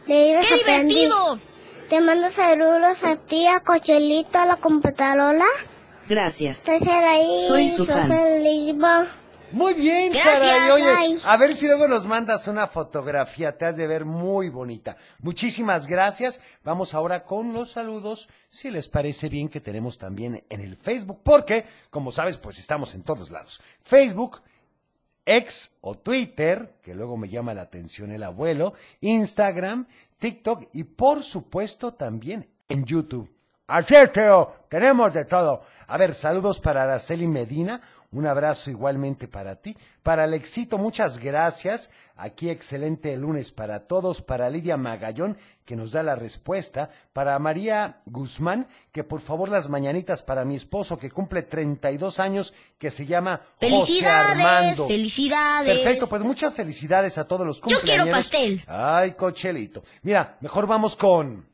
Le 0.08 0.30
ibas 0.30 0.46
¡Qué 0.48 0.56
divertido! 0.56 1.40
Te 1.88 2.02
mando 2.02 2.30
saludos 2.32 3.04
a 3.04 3.16
ti, 3.18 3.46
a 3.48 3.60
Cochelito, 3.60 4.40
a 4.40 4.46
la 4.48 4.56
computadora. 4.56 5.46
Gracias. 6.08 6.58
Soy 6.58 6.80
Saraí. 6.80 7.42
Soy 7.42 7.70
su 7.70 7.86
fan. 7.86 8.10
de 8.10 8.40
Ladybug. 8.40 9.08
Muy 9.51 9.74
bien, 9.74 10.12
Gracias. 10.12 10.39
Sara. 10.39 10.68
Y 10.68 10.72
oye, 10.72 10.94
Ay. 10.98 11.22
a 11.25 11.38
ver 11.38 11.56
si 11.56 11.65
luego 11.65 11.88
nos 11.88 12.06
mandas 12.06 12.48
una 12.48 12.68
fotografía. 12.68 13.58
Te 13.58 13.65
has 13.65 13.77
de 13.77 13.88
ver 13.88 14.06
muy 14.06 14.50
bonita. 14.50 14.98
Muchísimas 15.20 15.88
gracias. 15.88 16.39
Vamos 16.63 16.94
ahora 16.94 17.24
con 17.25 17.53
los 17.53 17.72
saludos. 17.72 18.29
Si 18.50 18.70
les 18.70 18.89
parece 18.89 19.29
bien 19.29 19.50
que 19.50 19.62
tenemos 19.62 19.98
también 19.98 20.44
en 20.50 20.62
el 20.62 20.75
Facebook, 20.75 21.22
porque, 21.24 21.65
como 21.89 22.12
sabes, 22.12 22.38
pues 22.38 22.60
estamos 22.60 22.94
en 22.94 23.03
todos 23.03 23.32
lados. 23.32 23.62
Facebook, 23.84 24.41
X 25.25 25.72
o 25.82 25.96
Twitter, 25.96 26.75
que 26.82 26.96
luego 26.96 27.18
me 27.18 27.29
llama 27.29 27.53
la 27.53 27.62
atención 27.62 28.12
el 28.12 28.24
abuelo, 28.24 28.74
Instagram, 29.01 29.88
TikTok 30.18 30.70
y 30.74 30.84
por 30.84 31.24
supuesto 31.24 31.94
también 31.94 32.50
en 32.68 32.86
YouTube. 32.86 33.32
Así 33.68 33.96
es, 33.96 34.12
Teo, 34.12 34.65
tenemos 34.68 35.13
de 35.13 35.25
todo. 35.25 35.62
A 35.88 35.98
ver, 35.98 36.15
saludos 36.15 36.60
para 36.60 36.84
Araceli 36.84 37.27
Medina, 37.27 37.79
un 38.12 38.25
abrazo 38.25 38.72
igualmente 38.72 39.28
para 39.28 39.56
ti. 39.58 39.78
Para 40.01 40.24
Alexito, 40.24 40.78
muchas 40.80 41.20
gracias. 41.20 41.92
Aquí 42.16 42.50
excelente 42.50 43.16
lunes 43.16 43.51
para 43.51 43.82
todos. 43.82 44.22
Para 44.24 44.50
Lidia 44.50 44.78
Magallón, 44.78 45.38
que 45.63 45.75
nos 45.75 45.92
da 45.92 46.01
la 46.01 46.16
respuesta. 46.16 46.89
Para 47.13 47.38
María 47.38 48.01
Guzmán, 48.06 48.68
que 48.92 49.04
por 49.04 49.22
favor 49.22 49.50
las 49.50 49.70
mañanitas 49.70 50.24
para 50.24 50.44
mi 50.44 50.56
esposo, 50.56 50.98
que 50.98 51.12
cumple 51.12 51.44
32 51.44 52.20
años, 52.20 52.54
que 52.80 52.89
se 52.89 53.06
llama 53.06 53.42
José 53.60 53.70
¡Felicidades! 53.70 54.46
Armando. 54.46 54.88
¡Felicidades! 54.88 55.78
Perfecto, 55.78 56.08
pues 56.08 56.24
muchas 56.24 56.54
felicidades 56.56 57.18
a 57.20 57.25
todos 57.28 57.46
los 57.46 57.58
Yo 57.58 57.78
cumpleaños. 57.78 58.04
quiero 58.06 58.18
pastel. 58.18 58.63
Ay, 58.68 59.12
cochelito. 59.13 59.84
Mira, 60.01 60.38
mejor 60.42 60.66
vamos 60.66 60.96
con... 60.96 61.48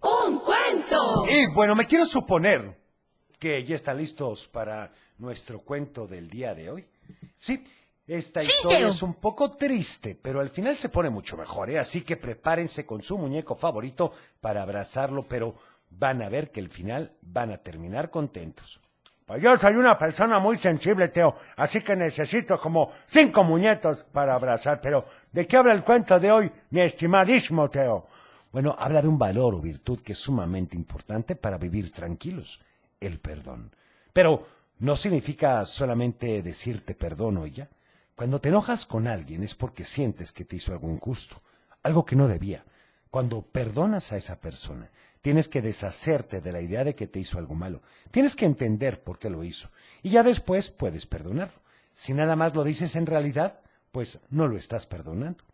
¡Un 0.00 0.38
cuento! 0.40 1.24
Y 1.28 1.46
bueno, 1.54 1.74
me 1.76 1.86
quiero 1.86 2.04
suponer 2.04 2.78
que 3.38 3.64
ya 3.64 3.76
están 3.76 3.98
listos 3.98 4.48
para 4.48 4.92
nuestro 5.18 5.60
cuento 5.60 6.06
del 6.06 6.28
día 6.28 6.54
de 6.54 6.70
hoy. 6.70 6.86
Sí, 7.36 7.64
esta 8.06 8.40
Sí, 8.40 8.50
historia 8.56 8.78
Teo. 8.78 8.88
es 8.88 9.02
un 9.02 9.14
poco 9.14 9.50
triste, 9.52 10.18
pero 10.20 10.40
al 10.40 10.50
final 10.50 10.76
se 10.76 10.88
pone 10.88 11.10
mucho 11.10 11.36
mejor, 11.36 11.70
¿eh? 11.70 11.78
Así 11.78 12.02
que 12.02 12.16
prepárense 12.16 12.86
con 12.86 13.02
su 13.02 13.18
muñeco 13.18 13.54
favorito 13.54 14.12
para 14.40 14.62
abrazarlo, 14.62 15.26
pero 15.28 15.54
van 15.90 16.22
a 16.22 16.28
ver 16.28 16.50
que 16.50 16.60
el 16.60 16.68
final 16.68 17.12
van 17.22 17.52
a 17.52 17.58
terminar 17.58 18.10
contentos. 18.10 18.80
Pues 19.26 19.42
yo 19.42 19.54
soy 19.58 19.74
una 19.74 19.98
persona 19.98 20.38
muy 20.38 20.56
sensible, 20.56 21.08
Teo, 21.08 21.34
así 21.56 21.82
que 21.82 21.94
necesito 21.94 22.58
como 22.58 22.92
cinco 23.08 23.44
muñecos 23.44 24.04
para 24.10 24.34
abrazar. 24.34 24.80
Pero, 24.80 25.04
¿de 25.32 25.46
qué 25.46 25.58
habla 25.58 25.74
el 25.74 25.84
cuento 25.84 26.18
de 26.18 26.32
hoy, 26.32 26.50
mi 26.70 26.80
estimadísimo 26.80 27.68
Teo? 27.68 28.06
Bueno, 28.50 28.74
habla 28.78 29.02
de 29.02 29.08
un 29.08 29.18
valor 29.18 29.54
o 29.54 29.60
virtud 29.60 30.00
que 30.00 30.12
es 30.12 30.18
sumamente 30.18 30.76
importante 30.76 31.36
para 31.36 31.58
vivir 31.58 31.92
tranquilos, 31.92 32.62
el 32.98 33.20
perdón. 33.20 33.70
Pero 34.14 34.46
no 34.78 34.96
significa 34.96 35.64
solamente 35.66 36.42
decirte 36.42 36.94
perdono 36.94 37.46
y 37.46 37.52
ya. 37.52 37.68
Cuando 38.14 38.40
te 38.40 38.48
enojas 38.48 38.86
con 38.86 39.06
alguien 39.06 39.42
es 39.42 39.54
porque 39.54 39.84
sientes 39.84 40.32
que 40.32 40.44
te 40.44 40.56
hizo 40.56 40.72
algo 40.72 40.90
injusto, 40.90 41.40
algo 41.82 42.04
que 42.04 42.16
no 42.16 42.28
debía. 42.28 42.64
Cuando 43.10 43.42
perdonas 43.42 44.12
a 44.12 44.16
esa 44.16 44.40
persona, 44.40 44.90
tienes 45.20 45.48
que 45.48 45.62
deshacerte 45.62 46.40
de 46.40 46.52
la 46.52 46.60
idea 46.60 46.84
de 46.84 46.94
que 46.94 47.06
te 47.06 47.20
hizo 47.20 47.38
algo 47.38 47.54
malo. 47.54 47.82
Tienes 48.10 48.36
que 48.36 48.44
entender 48.44 49.02
por 49.02 49.18
qué 49.18 49.30
lo 49.30 49.44
hizo. 49.44 49.70
Y 50.02 50.10
ya 50.10 50.22
después 50.22 50.70
puedes 50.70 51.06
perdonarlo. 51.06 51.60
Si 51.92 52.12
nada 52.12 52.36
más 52.36 52.54
lo 52.54 52.64
dices 52.64 52.96
en 52.96 53.06
realidad, 53.06 53.60
pues 53.92 54.20
no 54.30 54.46
lo 54.46 54.56
estás 54.56 54.86
perdonando. 54.86 55.44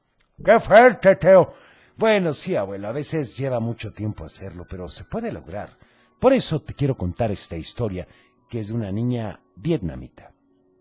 ¡Qué 0.43 0.59
fuerte, 0.59 1.17
Teo! 1.17 1.55
Bueno, 1.97 2.35
sí, 2.35 2.57
abuelo, 2.57 2.89
a 2.89 2.93
veces 2.93 3.37
lleva 3.37 3.61
mucho 3.61 3.93
tiempo 3.93 4.25
hacerlo, 4.25 4.67
pero 4.69 4.89
se 4.89 5.05
puede 5.05 5.31
lograr. 5.31 5.77
Por 6.19 6.33
eso 6.33 6.61
te 6.61 6.75
quiero 6.75 6.97
contar 6.97 7.31
esta 7.31 7.57
historia, 7.57 8.09
que 8.49 8.61
es 8.61 8.69
de 8.69 8.75
una 8.75 8.93
niña 8.93 9.41
vietnamita. 9.57 10.33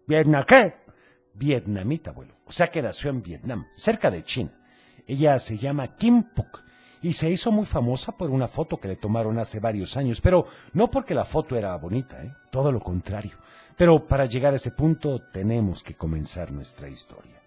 ¿Vietnam 0.07 0.43
qué? 0.45 0.75
Vietnamita, 1.33 2.11
abuelo. 2.11 2.35
O 2.45 2.51
sea 2.51 2.67
que 2.67 2.81
nació 2.81 3.09
en 3.09 3.23
Vietnam, 3.23 3.67
cerca 3.73 4.11
de 4.11 4.23
China. 4.23 4.51
Ella 5.07 5.39
se 5.39 5.57
llama 5.57 5.95
Kim 5.95 6.23
Phuc 6.35 6.63
y 7.01 7.13
se 7.13 7.29
hizo 7.29 7.51
muy 7.51 7.65
famosa 7.65 8.13
por 8.13 8.29
una 8.29 8.47
foto 8.47 8.79
que 8.79 8.87
le 8.87 8.95
tomaron 8.95 9.37
hace 9.37 9.59
varios 9.59 9.97
años, 9.97 10.21
pero 10.21 10.47
no 10.73 10.89
porque 10.89 11.13
la 11.13 11.25
foto 11.25 11.57
era 11.57 11.75
bonita, 11.75 12.23
¿eh? 12.23 12.33
todo 12.49 12.71
lo 12.71 12.79
contrario. 12.79 13.37
Pero 13.75 14.07
para 14.07 14.25
llegar 14.25 14.53
a 14.53 14.57
ese 14.57 14.71
punto 14.71 15.21
tenemos 15.31 15.83
que 15.83 15.95
comenzar 15.95 16.51
nuestra 16.51 16.87
historia. 16.87 17.41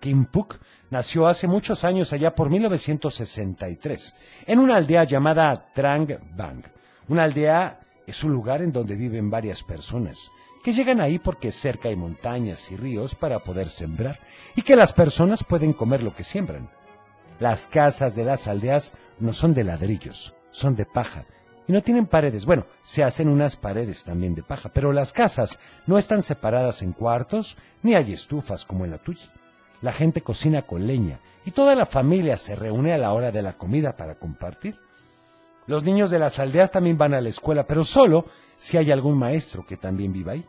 Kim 0.00 0.26
Phuc 0.26 0.58
nació 0.90 1.26
hace 1.26 1.46
muchos 1.48 1.82
años 1.84 2.12
allá 2.12 2.34
por 2.34 2.50
1963, 2.50 4.14
en 4.46 4.58
una 4.58 4.76
aldea 4.76 5.04
llamada 5.04 5.72
Trang 5.74 6.18
Bang. 6.36 6.64
Una 7.08 7.24
aldea 7.24 7.80
es 8.08 8.24
un 8.24 8.32
lugar 8.32 8.62
en 8.62 8.72
donde 8.72 8.96
viven 8.96 9.30
varias 9.30 9.62
personas, 9.62 10.32
que 10.64 10.72
llegan 10.72 11.00
ahí 11.00 11.18
porque 11.18 11.52
cerca 11.52 11.88
hay 11.88 11.96
montañas 11.96 12.70
y 12.72 12.76
ríos 12.76 13.14
para 13.14 13.40
poder 13.40 13.68
sembrar, 13.68 14.18
y 14.56 14.62
que 14.62 14.76
las 14.76 14.92
personas 14.92 15.44
pueden 15.44 15.72
comer 15.72 16.02
lo 16.02 16.14
que 16.16 16.24
siembran. 16.24 16.70
Las 17.38 17.66
casas 17.66 18.16
de 18.16 18.24
las 18.24 18.48
aldeas 18.48 18.94
no 19.20 19.32
son 19.32 19.54
de 19.54 19.64
ladrillos, 19.64 20.34
son 20.50 20.74
de 20.74 20.86
paja, 20.86 21.26
y 21.68 21.72
no 21.72 21.82
tienen 21.82 22.06
paredes. 22.06 22.46
Bueno, 22.46 22.66
se 22.80 23.04
hacen 23.04 23.28
unas 23.28 23.56
paredes 23.56 24.04
también 24.04 24.34
de 24.34 24.42
paja, 24.42 24.70
pero 24.70 24.92
las 24.92 25.12
casas 25.12 25.60
no 25.86 25.98
están 25.98 26.22
separadas 26.22 26.80
en 26.82 26.92
cuartos, 26.92 27.58
ni 27.82 27.94
hay 27.94 28.14
estufas 28.14 28.64
como 28.64 28.86
en 28.86 28.90
la 28.90 28.98
tuya. 28.98 29.30
La 29.82 29.92
gente 29.92 30.22
cocina 30.22 30.62
con 30.62 30.86
leña 30.86 31.20
y 31.44 31.50
toda 31.50 31.74
la 31.74 31.86
familia 31.86 32.38
se 32.38 32.56
reúne 32.56 32.94
a 32.94 32.98
la 32.98 33.12
hora 33.12 33.30
de 33.30 33.42
la 33.42 33.52
comida 33.52 33.96
para 33.96 34.14
compartir. 34.16 34.80
Los 35.68 35.84
niños 35.84 36.08
de 36.10 36.18
las 36.18 36.38
aldeas 36.38 36.70
también 36.70 36.96
van 36.96 37.12
a 37.12 37.20
la 37.20 37.28
escuela, 37.28 37.66
pero 37.66 37.84
solo 37.84 38.24
si 38.56 38.78
hay 38.78 38.90
algún 38.90 39.18
maestro 39.18 39.66
que 39.66 39.76
también 39.76 40.14
viva 40.14 40.32
ahí. 40.32 40.44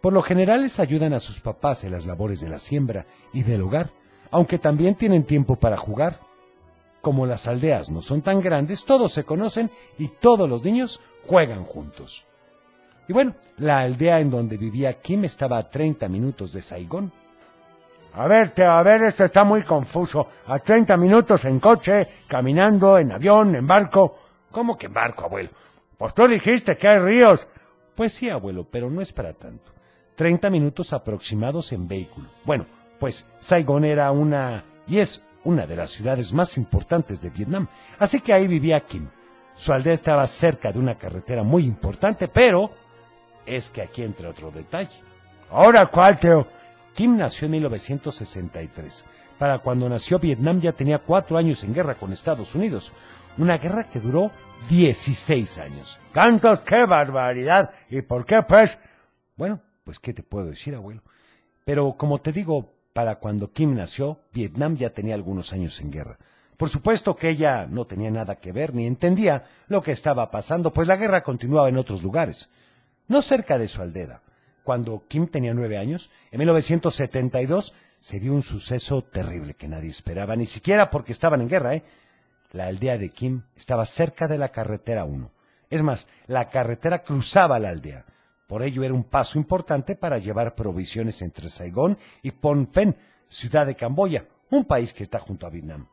Por 0.00 0.12
lo 0.12 0.20
general 0.20 0.62
les 0.62 0.80
ayudan 0.80 1.12
a 1.12 1.20
sus 1.20 1.38
papás 1.38 1.84
en 1.84 1.92
las 1.92 2.06
labores 2.06 2.40
de 2.40 2.48
la 2.48 2.58
siembra 2.58 3.06
y 3.32 3.44
del 3.44 3.62
hogar, 3.62 3.92
aunque 4.32 4.58
también 4.58 4.96
tienen 4.96 5.22
tiempo 5.22 5.54
para 5.54 5.76
jugar. 5.76 6.18
Como 7.00 7.24
las 7.24 7.46
aldeas 7.46 7.88
no 7.88 8.02
son 8.02 8.20
tan 8.20 8.40
grandes, 8.40 8.84
todos 8.84 9.12
se 9.12 9.22
conocen 9.22 9.70
y 9.96 10.08
todos 10.08 10.48
los 10.48 10.64
niños 10.64 11.00
juegan 11.24 11.62
juntos. 11.62 12.26
Y 13.06 13.12
bueno, 13.12 13.36
la 13.58 13.78
aldea 13.78 14.18
en 14.18 14.28
donde 14.28 14.56
vivía 14.56 15.00
Kim 15.00 15.24
estaba 15.24 15.58
a 15.58 15.70
30 15.70 16.08
minutos 16.08 16.52
de 16.52 16.62
Saigón. 16.62 17.12
A 18.14 18.26
ver, 18.26 18.50
Teo, 18.50 18.72
a 18.72 18.82
ver, 18.82 19.02
esto 19.02 19.24
está 19.24 19.44
muy 19.44 19.62
confuso. 19.62 20.26
A 20.48 20.58
30 20.58 20.96
minutos 20.96 21.44
en 21.44 21.60
coche, 21.60 22.08
caminando, 22.26 22.98
en 22.98 23.12
avión, 23.12 23.54
en 23.54 23.64
barco. 23.64 24.27
¿Cómo 24.50 24.76
que 24.76 24.88
barco, 24.88 25.24
abuelo? 25.24 25.50
Pues 25.96 26.14
tú 26.14 26.26
dijiste 26.26 26.76
que 26.76 26.88
hay 26.88 26.98
ríos. 26.98 27.46
Pues 27.94 28.12
sí, 28.12 28.30
abuelo, 28.30 28.66
pero 28.70 28.90
no 28.90 29.00
es 29.00 29.12
para 29.12 29.32
tanto. 29.32 29.72
30 30.16 30.50
minutos 30.50 30.92
aproximados 30.92 31.72
en 31.72 31.86
vehículo. 31.88 32.28
Bueno, 32.44 32.66
pues 32.98 33.26
Saigón 33.36 33.84
era 33.84 34.10
una 34.10 34.64
y 34.86 34.98
es 34.98 35.22
una 35.44 35.66
de 35.66 35.76
las 35.76 35.90
ciudades 35.90 36.32
más 36.32 36.56
importantes 36.56 37.20
de 37.20 37.30
Vietnam, 37.30 37.68
así 37.98 38.20
que 38.20 38.32
ahí 38.32 38.46
vivía 38.46 38.80
Kim. 38.80 39.08
Su 39.54 39.72
aldea 39.72 39.92
estaba 39.92 40.26
cerca 40.26 40.72
de 40.72 40.78
una 40.78 40.98
carretera 40.98 41.42
muy 41.42 41.64
importante, 41.64 42.28
pero 42.28 42.70
es 43.46 43.70
que 43.70 43.82
aquí 43.82 44.02
entra 44.02 44.30
otro 44.30 44.50
detalle. 44.50 45.02
¿Ahora 45.50 45.86
cuál, 45.86 46.18
Teo? 46.18 46.46
Kim 46.94 47.16
nació 47.16 47.46
en 47.46 47.52
1963. 47.52 49.04
Para 49.38 49.60
cuando 49.60 49.88
nació 49.88 50.18
Vietnam 50.18 50.60
ya 50.60 50.72
tenía 50.72 50.98
cuatro 50.98 51.38
años 51.38 51.62
en 51.64 51.72
guerra 51.72 51.94
con 51.94 52.12
Estados 52.12 52.54
Unidos. 52.54 52.92
Una 53.38 53.56
guerra 53.56 53.88
que 53.88 54.00
duró 54.00 54.32
16 54.68 55.58
años. 55.58 56.00
¡Cantos, 56.12 56.60
qué 56.60 56.84
barbaridad! 56.84 57.70
¿Y 57.88 58.02
por 58.02 58.26
qué, 58.26 58.42
pues? 58.42 58.78
Bueno, 59.36 59.60
pues 59.84 60.00
qué 60.00 60.12
te 60.12 60.24
puedo 60.24 60.46
decir, 60.46 60.74
abuelo. 60.74 61.02
Pero 61.64 61.96
como 61.96 62.20
te 62.20 62.32
digo, 62.32 62.74
para 62.92 63.20
cuando 63.20 63.52
Kim 63.52 63.76
nació, 63.76 64.22
Vietnam 64.32 64.76
ya 64.76 64.90
tenía 64.90 65.14
algunos 65.14 65.52
años 65.52 65.80
en 65.80 65.92
guerra. 65.92 66.18
Por 66.56 66.68
supuesto 66.68 67.14
que 67.14 67.28
ella 67.28 67.66
no 67.70 67.86
tenía 67.86 68.10
nada 68.10 68.40
que 68.40 68.50
ver 68.50 68.74
ni 68.74 68.86
entendía 68.86 69.44
lo 69.68 69.80
que 69.80 69.92
estaba 69.92 70.32
pasando, 70.32 70.72
pues 70.72 70.88
la 70.88 70.96
guerra 70.96 71.22
continuaba 71.22 71.68
en 71.68 71.76
otros 71.76 72.02
lugares, 72.02 72.50
no 73.06 73.22
cerca 73.22 73.56
de 73.56 73.68
su 73.68 73.80
aldea. 73.80 74.20
Cuando 74.64 75.04
Kim 75.06 75.28
tenía 75.28 75.54
nueve 75.54 75.78
años, 75.78 76.10
en 76.32 76.40
1972, 76.40 77.72
se 77.96 78.18
dio 78.18 78.32
un 78.32 78.42
suceso 78.42 79.04
terrible 79.04 79.54
que 79.54 79.68
nadie 79.68 79.90
esperaba, 79.90 80.34
ni 80.34 80.46
siquiera 80.46 80.90
porque 80.90 81.12
estaban 81.12 81.40
en 81.40 81.48
guerra, 81.48 81.76
¿eh? 81.76 81.84
La 82.52 82.66
aldea 82.66 82.96
de 82.96 83.10
Kim 83.10 83.42
estaba 83.56 83.84
cerca 83.84 84.26
de 84.26 84.38
la 84.38 84.48
carretera 84.48 85.04
1. 85.04 85.30
Es 85.70 85.82
más, 85.82 86.08
la 86.26 86.48
carretera 86.48 87.02
cruzaba 87.02 87.58
la 87.58 87.68
aldea. 87.68 88.06
Por 88.46 88.62
ello 88.62 88.82
era 88.82 88.94
un 88.94 89.04
paso 89.04 89.38
importante 89.38 89.94
para 89.94 90.16
llevar 90.16 90.54
provisiones 90.54 91.20
entre 91.20 91.50
Saigón 91.50 91.98
y 92.22 92.30
Phnom 92.30 92.66
Penh, 92.66 92.96
ciudad 93.28 93.66
de 93.66 93.76
Camboya, 93.76 94.26
un 94.50 94.64
país 94.64 94.94
que 94.94 95.02
está 95.02 95.18
junto 95.18 95.46
a 95.46 95.50
Vietnam. 95.50 95.86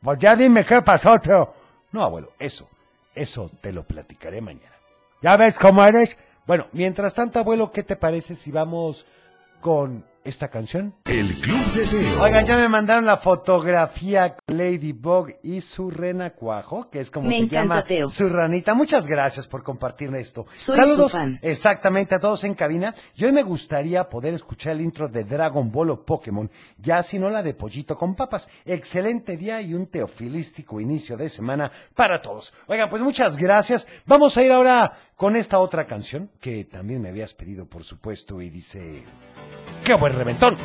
Pues 0.00 0.18
ya 0.18 0.34
dime 0.34 0.64
qué 0.64 0.80
pasó, 0.80 1.18
Teo. 1.18 1.52
No, 1.92 2.02
abuelo, 2.02 2.32
eso, 2.38 2.68
eso 3.14 3.50
te 3.60 3.72
lo 3.72 3.86
platicaré 3.86 4.40
mañana. 4.40 4.76
¿Ya 5.20 5.36
ves 5.36 5.54
cómo 5.54 5.84
eres? 5.84 6.16
Bueno, 6.46 6.68
mientras 6.72 7.12
tanto, 7.12 7.38
abuelo, 7.38 7.70
¿qué 7.70 7.82
te 7.82 7.96
parece 7.96 8.34
si 8.34 8.50
vamos 8.50 9.06
con 9.60 10.04
esta 10.26 10.48
canción? 10.48 10.94
El 11.04 11.32
Club 11.40 11.64
de 11.72 11.86
Teo. 11.86 12.22
Oigan, 12.22 12.44
ya 12.44 12.56
me 12.56 12.68
mandaron 12.68 13.04
la 13.06 13.16
fotografía 13.18 14.36
con 14.36 14.56
Ladybug 14.58 15.28
y 15.42 15.60
su 15.60 15.90
renacuajo, 15.90 16.90
que 16.90 17.00
es 17.00 17.10
como 17.10 17.28
Me 17.28 17.34
se 17.36 17.38
encanta, 17.44 17.62
llama 17.62 17.82
Teo. 17.84 18.10
su 18.10 18.28
ranita. 18.28 18.74
Muchas 18.74 19.06
gracias 19.06 19.46
por 19.46 19.62
compartir 19.62 20.14
esto. 20.14 20.46
Soy 20.56 20.76
Saludos 20.76 21.12
su 21.12 21.18
fan. 21.18 21.38
exactamente 21.42 22.14
a 22.14 22.20
todos 22.20 22.44
en 22.44 22.54
cabina. 22.54 22.94
Y 23.14 23.24
hoy 23.24 23.32
me 23.32 23.42
gustaría 23.42 24.08
poder 24.08 24.34
escuchar 24.34 24.72
el 24.72 24.80
intro 24.82 25.08
de 25.08 25.24
Dragon 25.24 25.70
Ball 25.70 25.90
o 25.90 26.04
Pokémon, 26.04 26.50
ya 26.78 27.02
si 27.02 27.18
no 27.18 27.30
la 27.30 27.42
de 27.42 27.54
Pollito 27.54 27.96
con 27.96 28.14
Papas. 28.14 28.48
Excelente 28.64 29.36
día 29.36 29.60
y 29.62 29.74
un 29.74 29.86
teofilístico 29.86 30.80
inicio 30.80 31.16
de 31.16 31.28
semana 31.28 31.70
para 31.94 32.20
todos. 32.20 32.52
Oigan, 32.66 32.88
pues 32.90 33.02
muchas 33.02 33.36
gracias. 33.36 33.86
Vamos 34.06 34.36
a 34.36 34.42
ir 34.42 34.52
ahora 34.52 34.92
con 35.16 35.36
esta 35.36 35.58
otra 35.60 35.86
canción 35.86 36.30
que 36.40 36.64
también 36.64 37.00
me 37.02 37.08
habías 37.08 37.32
pedido, 37.34 37.66
por 37.66 37.84
supuesto, 37.84 38.40
y 38.42 38.50
dice... 38.50 39.02
¡Qué 39.86 39.94
buen 39.94 40.14
reventón! 40.14 40.56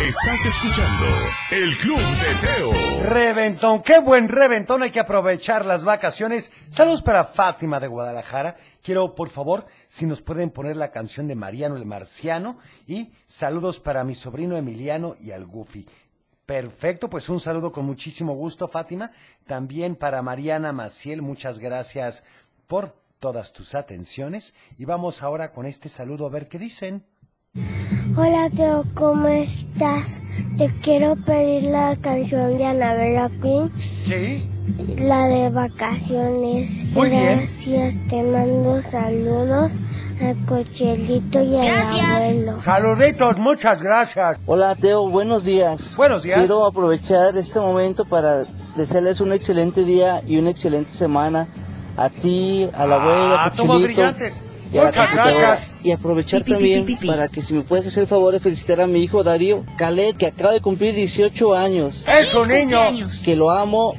Estás 0.00 0.46
escuchando 0.46 1.04
El 1.52 1.76
Club 1.76 1.96
de 1.96 2.34
Teo. 2.44 3.04
Reventón, 3.08 3.82
qué 3.84 4.00
buen 4.00 4.28
reventón, 4.28 4.82
hay 4.82 4.90
que 4.90 4.98
aprovechar 4.98 5.64
las 5.64 5.84
vacaciones. 5.84 6.50
Saludos 6.70 7.00
para 7.00 7.22
Fátima 7.22 7.78
de 7.78 7.86
Guadalajara. 7.86 8.56
Quiero, 8.82 9.14
por 9.14 9.30
favor, 9.30 9.64
si 9.86 10.06
nos 10.06 10.22
pueden 10.22 10.50
poner 10.50 10.76
la 10.76 10.90
canción 10.90 11.28
de 11.28 11.36
Mariano 11.36 11.76
el 11.76 11.86
Marciano. 11.86 12.58
Y 12.84 13.12
saludos 13.26 13.78
para 13.78 14.02
mi 14.02 14.16
sobrino 14.16 14.56
Emiliano 14.56 15.14
y 15.20 15.30
al 15.30 15.46
Goofy. 15.46 15.86
Perfecto, 16.44 17.08
pues 17.08 17.28
un 17.28 17.38
saludo 17.38 17.70
con 17.70 17.86
muchísimo 17.86 18.34
gusto, 18.34 18.66
Fátima. 18.66 19.12
También 19.46 19.94
para 19.94 20.20
Mariana 20.20 20.72
Maciel, 20.72 21.22
muchas 21.22 21.60
gracias 21.60 22.24
por 22.66 22.96
todas 23.20 23.52
tus 23.52 23.76
atenciones. 23.76 24.52
Y 24.76 24.84
vamos 24.84 25.22
ahora 25.22 25.52
con 25.52 25.64
este 25.64 25.88
saludo 25.88 26.26
a 26.26 26.30
ver 26.30 26.48
qué 26.48 26.58
dicen. 26.58 27.06
Hola 28.16 28.48
Teo, 28.54 28.84
¿cómo 28.94 29.26
estás? 29.28 30.20
Te 30.56 30.72
quiero 30.82 31.16
pedir 31.16 31.64
la 31.64 31.96
canción 32.00 32.56
de 32.56 32.64
Anabela 32.66 33.28
Queen, 33.42 33.72
Sí. 34.04 34.48
la 34.98 35.26
de 35.26 35.50
vacaciones. 35.50 36.70
Muy 36.92 37.10
bien. 37.10 37.38
Gracias, 37.38 37.98
te 38.08 38.22
mando 38.22 38.80
saludos 38.82 39.72
al 40.22 40.44
cochelito 40.46 41.42
y 41.42 41.56
al 41.56 41.82
abuelo. 41.82 42.60
Saluditos, 42.62 43.36
muchas 43.38 43.82
gracias. 43.82 44.38
Hola 44.46 44.76
Teo, 44.76 45.08
buenos 45.08 45.44
días. 45.44 45.96
Buenos 45.96 46.22
días. 46.22 46.38
Quiero 46.38 46.66
aprovechar 46.66 47.36
este 47.36 47.58
momento 47.58 48.04
para 48.04 48.44
desearles 48.76 49.20
un 49.20 49.32
excelente 49.32 49.84
día 49.84 50.22
y 50.24 50.38
una 50.38 50.50
excelente 50.50 50.92
semana 50.92 51.48
a 51.96 52.10
ti, 52.10 52.68
al 52.74 52.92
abuelo, 52.92 53.34
Ah, 53.36 53.46
a 53.46 53.50
todos 53.50 53.66
Cochelito 53.68 53.86
brillantes. 53.94 54.42
Y 54.72 55.92
aprovechar 55.92 56.42
Pi, 56.42 56.44
pi, 56.44 56.50
pi, 56.50 56.52
también 56.52 56.84
pi, 56.84 56.96
pi. 56.96 57.06
para 57.06 57.28
que 57.28 57.42
si 57.42 57.54
me 57.54 57.62
puedes 57.62 57.86
hacer 57.86 58.02
el 58.02 58.08
favor 58.08 58.32
de 58.32 58.40
felicitar 58.40 58.80
a 58.80 58.86
mi 58.86 59.02
hijo 59.02 59.22
Darío 59.22 59.64
Calet, 59.76 60.16
que 60.16 60.26
acaba 60.26 60.52
de 60.52 60.60
cumplir 60.60 60.94
18 60.94 61.54
años. 61.54 62.04
¡Es 62.08 62.34
un 62.34 62.48
niño! 62.48 62.78
Que 63.24 63.36
lo 63.36 63.50
amo 63.50 63.94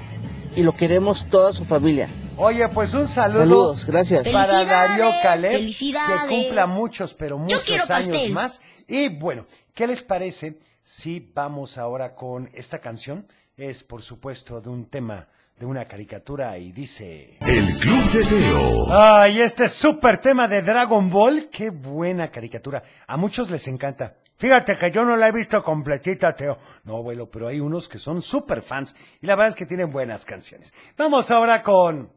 y 0.56 0.64
lo 0.64 0.76
queremos 0.76 1.28
toda 1.30 1.54
su 1.54 1.66
familia. 1.66 2.10
Oye, 2.38 2.68
pues 2.70 2.94
un 2.94 3.08
saludo. 3.08 3.40
Saludos, 3.40 3.86
gracias. 3.86 4.28
Para 4.28 4.66
Darío 4.66 5.12
felicidades. 5.40 6.24
Que 6.24 6.28
cumpla 6.44 6.66
muchos, 6.66 7.14
pero 7.14 7.38
muchos 7.38 7.70
años 7.70 7.88
pastel. 7.88 8.32
más. 8.32 8.62
Y 8.88 9.10
bueno, 9.10 9.48
¿qué 9.74 9.88
les 9.88 10.04
parece 10.04 10.58
si 10.84 11.32
vamos 11.34 11.78
ahora 11.78 12.14
con 12.16 12.50
esta 12.54 12.80
canción? 12.80 13.28
Es, 13.56 13.84
por 13.84 14.02
supuesto, 14.02 14.60
de 14.60 14.70
un 14.70 14.86
tema, 14.90 15.30
de 15.58 15.66
una 15.66 15.86
caricatura 15.86 16.58
y 16.58 16.72
dice... 16.72 17.38
El 17.40 17.78
Club 17.78 18.12
de 18.12 18.26
Teo. 18.26 18.88
Ay, 18.92 19.40
este 19.42 19.70
súper 19.70 20.18
tema 20.18 20.48
de 20.48 20.62
Dragon 20.62 21.10
Ball, 21.10 21.50
qué 21.50 21.70
buena 21.70 22.30
caricatura. 22.30 22.84
A 23.08 23.16
muchos 23.16 23.50
les 23.50 23.68
encanta. 23.68 24.18
Fíjate 24.38 24.78
que 24.78 24.92
yo 24.92 25.06
no 25.06 25.16
la 25.16 25.30
he 25.30 25.32
visto 25.32 25.64
completita, 25.64 26.36
Teo. 26.36 26.58
No, 26.84 26.98
abuelo, 26.98 27.30
pero 27.32 27.48
hay 27.48 27.62
unos 27.62 27.88
que 27.88 28.00
son 28.00 28.22
súper 28.22 28.64
fans 28.64 28.96
y 29.22 29.28
la 29.28 29.36
verdad 29.36 29.50
es 29.50 29.56
que 29.56 29.66
tienen 29.66 29.92
buenas 29.92 30.26
canciones. 30.26 30.74
Vamos 30.98 31.32
ahora 31.32 31.64
con... 31.64 32.12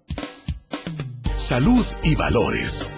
salud 1.37 1.87
y 2.03 2.17
valores. 2.17 2.91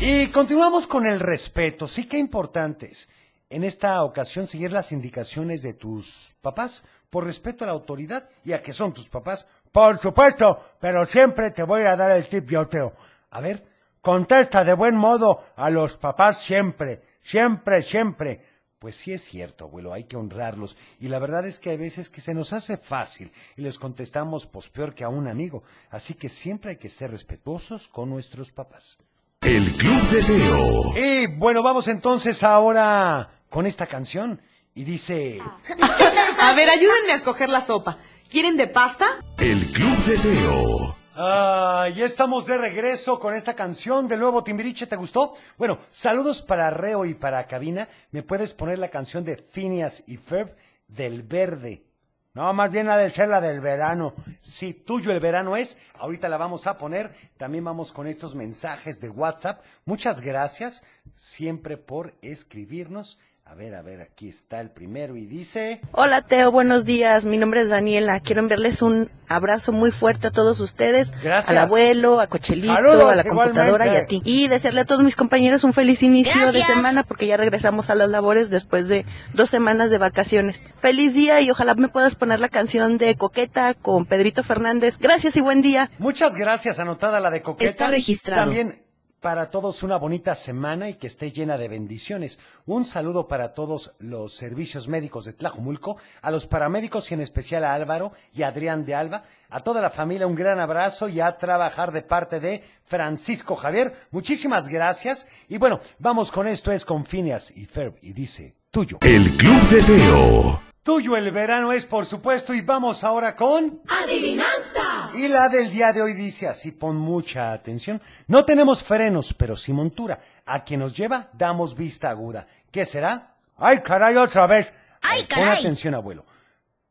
Y 0.00 0.28
continuamos 0.28 0.86
con 0.86 1.06
el 1.06 1.18
respeto. 1.18 1.88
Sí 1.88 2.04
que 2.04 2.18
importantes. 2.18 3.08
En 3.50 3.64
esta 3.64 4.02
ocasión 4.04 4.46
seguir 4.46 4.72
las 4.72 4.92
indicaciones 4.92 5.62
de 5.62 5.74
tus 5.74 6.36
papás 6.40 6.84
por 7.12 7.26
respeto 7.26 7.64
a 7.64 7.66
la 7.66 7.74
autoridad 7.74 8.26
y 8.42 8.54
a 8.54 8.62
que 8.62 8.72
son 8.72 8.94
tus 8.94 9.10
papás. 9.10 9.46
Por 9.70 9.98
supuesto, 9.98 10.64
pero 10.80 11.04
siempre 11.04 11.50
te 11.50 11.62
voy 11.62 11.82
a 11.82 11.94
dar 11.94 12.10
el 12.12 12.26
tip, 12.26 12.48
yo 12.48 12.66
Teo. 12.66 12.94
A 13.32 13.42
ver, 13.42 13.66
contesta 14.00 14.64
de 14.64 14.72
buen 14.72 14.96
modo 14.96 15.44
a 15.54 15.68
los 15.68 15.98
papás 15.98 16.40
siempre, 16.40 17.02
siempre, 17.20 17.82
siempre. 17.82 18.40
Pues 18.78 18.96
sí 18.96 19.12
es 19.12 19.22
cierto, 19.22 19.66
abuelo, 19.66 19.92
hay 19.92 20.04
que 20.04 20.16
honrarlos. 20.16 20.78
Y 21.00 21.08
la 21.08 21.18
verdad 21.18 21.44
es 21.44 21.58
que 21.58 21.68
hay 21.68 21.76
veces 21.76 22.08
que 22.08 22.22
se 22.22 22.32
nos 22.32 22.54
hace 22.54 22.78
fácil 22.78 23.30
y 23.58 23.60
les 23.60 23.78
contestamos 23.78 24.46
pues 24.46 24.70
peor 24.70 24.94
que 24.94 25.04
a 25.04 25.10
un 25.10 25.28
amigo. 25.28 25.64
Así 25.90 26.14
que 26.14 26.30
siempre 26.30 26.70
hay 26.70 26.76
que 26.78 26.88
ser 26.88 27.10
respetuosos 27.10 27.88
con 27.88 28.08
nuestros 28.08 28.52
papás. 28.52 28.96
El 29.42 29.70
Club 29.72 30.02
de 30.08 30.22
Teo. 30.22 30.96
Y 30.96 31.26
bueno, 31.26 31.62
vamos 31.62 31.88
entonces 31.88 32.42
ahora 32.42 33.42
con 33.50 33.66
esta 33.66 33.86
canción. 33.86 34.40
Y 34.74 34.84
dice... 34.84 35.38
A 36.40 36.54
ver, 36.54 36.68
ayúdenme 36.70 37.12
a 37.12 37.16
escoger 37.16 37.48
la 37.48 37.60
sopa. 37.60 37.98
¿Quieren 38.28 38.56
de 38.56 38.66
pasta? 38.66 39.06
El 39.38 39.60
Club 39.72 39.96
de 40.06 40.18
Teo. 40.18 40.96
Ah, 41.14 41.88
ya 41.94 42.06
estamos 42.06 42.46
de 42.46 42.56
regreso 42.56 43.20
con 43.20 43.34
esta 43.34 43.54
canción 43.54 44.08
del 44.08 44.20
nuevo 44.20 44.42
Timbiriche, 44.42 44.86
¿te 44.86 44.96
gustó? 44.96 45.34
Bueno, 45.58 45.78
saludos 45.90 46.40
para 46.40 46.70
Reo 46.70 47.04
y 47.04 47.12
para 47.12 47.46
Cabina. 47.46 47.86
¿Me 48.12 48.22
puedes 48.22 48.54
poner 48.54 48.78
la 48.78 48.88
canción 48.88 49.22
de 49.22 49.36
Phineas 49.36 50.02
y 50.06 50.16
Ferb 50.16 50.56
del 50.88 51.22
Verde? 51.22 51.84
No, 52.32 52.50
más 52.54 52.70
bien 52.70 52.88
ha 52.88 52.96
de 52.96 53.10
ser 53.10 53.28
la 53.28 53.42
del 53.42 53.60
verano. 53.60 54.14
Si 54.40 54.72
tuyo 54.72 55.12
el 55.12 55.20
verano 55.20 55.54
es, 55.54 55.76
ahorita 55.98 56.30
la 56.30 56.38
vamos 56.38 56.66
a 56.66 56.78
poner. 56.78 57.14
También 57.36 57.64
vamos 57.64 57.92
con 57.92 58.06
estos 58.06 58.34
mensajes 58.34 58.98
de 58.98 59.10
WhatsApp. 59.10 59.62
Muchas 59.84 60.22
gracias 60.22 60.82
siempre 61.14 61.76
por 61.76 62.14
escribirnos. 62.22 63.18
A 63.52 63.54
ver, 63.54 63.74
a 63.74 63.82
ver, 63.82 64.00
aquí 64.00 64.30
está 64.30 64.62
el 64.62 64.70
primero 64.70 65.14
y 65.14 65.26
dice... 65.26 65.82
Hola 65.92 66.22
Teo, 66.22 66.50
buenos 66.50 66.86
días. 66.86 67.26
Mi 67.26 67.36
nombre 67.36 67.60
es 67.60 67.68
Daniela. 67.68 68.18
Quiero 68.20 68.40
enviarles 68.40 68.80
un 68.80 69.10
abrazo 69.28 69.72
muy 69.72 69.90
fuerte 69.90 70.28
a 70.28 70.30
todos 70.30 70.58
ustedes. 70.60 71.10
Gracias. 71.22 71.50
Al 71.50 71.58
abuelo, 71.58 72.20
a 72.20 72.28
Cochelito, 72.28 72.72
Saludos, 72.72 73.12
a 73.12 73.14
la 73.14 73.24
computadora 73.24 73.84
igualmente. 73.84 74.14
y 74.14 74.20
a 74.20 74.22
ti. 74.22 74.22
Y 74.24 74.48
desearle 74.48 74.80
a 74.80 74.84
todos 74.86 75.02
mis 75.02 75.16
compañeros 75.16 75.64
un 75.64 75.74
feliz 75.74 76.02
inicio 76.02 76.50
de 76.50 76.62
semana 76.62 77.02
porque 77.02 77.26
ya 77.26 77.36
regresamos 77.36 77.90
a 77.90 77.94
las 77.94 78.08
labores 78.08 78.48
después 78.48 78.88
de 78.88 79.04
dos 79.34 79.50
semanas 79.50 79.90
de 79.90 79.98
vacaciones. 79.98 80.64
Feliz 80.78 81.12
día 81.12 81.42
y 81.42 81.50
ojalá 81.50 81.74
me 81.74 81.88
puedas 81.88 82.14
poner 82.14 82.40
la 82.40 82.48
canción 82.48 82.96
de 82.96 83.16
Coqueta 83.16 83.74
con 83.74 84.06
Pedrito 84.06 84.42
Fernández. 84.42 84.96
Gracias 84.98 85.36
y 85.36 85.42
buen 85.42 85.60
día. 85.60 85.90
Muchas 85.98 86.36
gracias, 86.36 86.78
anotada 86.78 87.20
la 87.20 87.30
de 87.30 87.42
Coqueta. 87.42 87.70
Está 87.70 87.88
registrado. 87.88 88.44
También 88.44 88.81
para 89.22 89.50
todos 89.50 89.84
una 89.84 89.96
bonita 89.96 90.34
semana 90.34 90.90
y 90.90 90.94
que 90.94 91.06
esté 91.06 91.30
llena 91.30 91.56
de 91.56 91.68
bendiciones. 91.68 92.40
Un 92.66 92.84
saludo 92.84 93.28
para 93.28 93.54
todos 93.54 93.92
los 94.00 94.34
servicios 94.34 94.88
médicos 94.88 95.24
de 95.24 95.32
Tlajumulco, 95.32 95.96
a 96.20 96.30
los 96.32 96.46
paramédicos 96.46 97.10
y 97.10 97.14
en 97.14 97.20
especial 97.20 97.62
a 97.62 97.72
Álvaro 97.72 98.12
y 98.34 98.42
a 98.42 98.48
Adrián 98.48 98.84
de 98.84 98.96
Alba, 98.96 99.22
a 99.48 99.60
toda 99.60 99.80
la 99.80 99.90
familia 99.90 100.26
un 100.26 100.34
gran 100.34 100.58
abrazo 100.58 101.08
y 101.08 101.20
a 101.20 101.38
trabajar 101.38 101.92
de 101.92 102.02
parte 102.02 102.40
de 102.40 102.64
Francisco 102.84 103.54
Javier. 103.54 103.94
Muchísimas 104.10 104.68
gracias. 104.68 105.28
Y 105.48 105.56
bueno, 105.56 105.78
vamos 106.00 106.32
con 106.32 106.48
esto, 106.48 106.72
es 106.72 106.84
con 106.84 107.06
Phineas 107.06 107.52
y 107.54 107.66
Ferb 107.66 107.94
y 108.02 108.12
dice, 108.12 108.56
tuyo. 108.72 108.98
El 109.02 109.30
Club 109.36 109.62
de 109.70 109.82
Teo. 109.84 110.71
Tuyo 110.82 111.16
el 111.16 111.30
verano 111.30 111.72
es, 111.72 111.86
por 111.86 112.06
supuesto, 112.06 112.52
y 112.52 112.60
vamos 112.60 113.04
ahora 113.04 113.36
con... 113.36 113.80
Adivinanza. 113.88 115.10
Y 115.14 115.28
la 115.28 115.48
del 115.48 115.70
día 115.70 115.92
de 115.92 116.02
hoy 116.02 116.12
dice 116.12 116.48
así, 116.48 116.72
pon 116.72 116.96
mucha 116.96 117.52
atención. 117.52 118.02
No 118.26 118.44
tenemos 118.44 118.82
frenos, 118.82 119.32
pero 119.32 119.54
sí 119.54 119.72
montura. 119.72 120.20
A 120.44 120.64
quien 120.64 120.80
nos 120.80 120.92
lleva, 120.96 121.28
damos 121.34 121.76
vista 121.76 122.10
aguda. 122.10 122.48
¿Qué 122.72 122.84
será? 122.84 123.36
¡Ay, 123.56 123.80
caray, 123.80 124.16
otra 124.16 124.48
vez! 124.48 124.72
¡Ay, 125.02 125.20
Pon 125.20 125.28
caray! 125.28 125.60
atención, 125.60 125.94
abuelo. 125.94 126.24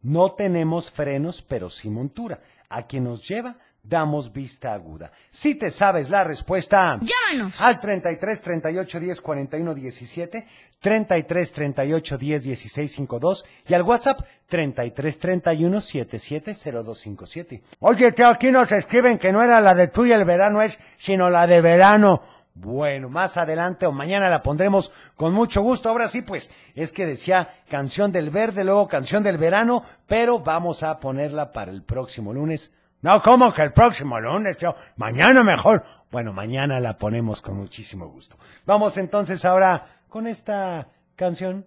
No 0.01 0.31
tenemos 0.31 0.89
frenos, 0.89 1.41
pero 1.41 1.69
sí 1.69 1.89
montura. 1.89 2.39
A 2.69 2.83
quien 2.83 3.03
nos 3.03 3.27
lleva, 3.27 3.57
damos 3.83 4.31
vista 4.31 4.73
aguda. 4.73 5.11
Si 5.29 5.55
te 5.55 5.71
sabes 5.71 6.09
la 6.09 6.23
respuesta... 6.23 6.99
Llámanos. 7.01 7.61
Al 7.61 7.79
33 7.79 8.41
38 8.41 8.99
10 8.99 9.21
41 9.21 9.73
17, 9.73 10.47
33 10.79 11.51
38 11.51 12.17
10 12.17 12.43
16 12.43 12.91
52 12.91 13.45
y 13.67 13.73
al 13.73 13.83
WhatsApp 13.83 14.21
33 14.47 15.19
31 15.19 15.81
77 15.81 16.53
0257. 16.53 17.63
Oye, 17.79 18.11
Teo, 18.11 18.29
aquí 18.29 18.51
nos 18.51 18.71
escriben 18.71 19.17
que 19.17 19.31
no 19.31 19.43
era 19.43 19.61
la 19.61 19.75
de 19.75 19.87
tuya 19.87 20.15
el 20.15 20.25
verano 20.25 20.61
es, 20.61 20.77
sino 20.97 21.29
la 21.29 21.47
de 21.47 21.61
verano. 21.61 22.21
Bueno, 22.53 23.09
más 23.09 23.37
adelante 23.37 23.85
o 23.85 23.91
mañana 23.93 24.29
la 24.29 24.43
pondremos 24.43 24.91
con 25.15 25.33
mucho 25.33 25.61
gusto. 25.61 25.89
Ahora 25.89 26.07
sí, 26.09 26.21
pues, 26.21 26.51
es 26.75 26.91
que 26.91 27.05
decía 27.05 27.55
canción 27.69 28.11
del 28.11 28.29
verde, 28.29 28.65
luego 28.65 28.89
canción 28.89 29.23
del 29.23 29.37
verano, 29.37 29.83
pero 30.05 30.39
vamos 30.39 30.83
a 30.83 30.99
ponerla 30.99 31.53
para 31.53 31.71
el 31.71 31.83
próximo 31.83 32.33
lunes. 32.33 32.71
No, 33.01 33.19
¿cómo 33.23 33.51
que 33.51 33.63
el 33.63 33.73
próximo 33.73 34.19
lunes? 34.19 34.57
Mañana 34.95 35.43
mejor. 35.43 35.83
Bueno, 36.11 36.33
mañana 36.33 36.79
la 36.79 36.97
ponemos 36.97 37.41
con 37.41 37.57
muchísimo 37.57 38.07
gusto. 38.07 38.37
Vamos 38.65 38.95
entonces 38.97 39.43
ahora 39.43 40.03
con 40.07 40.27
esta 40.27 40.87
canción 41.15 41.65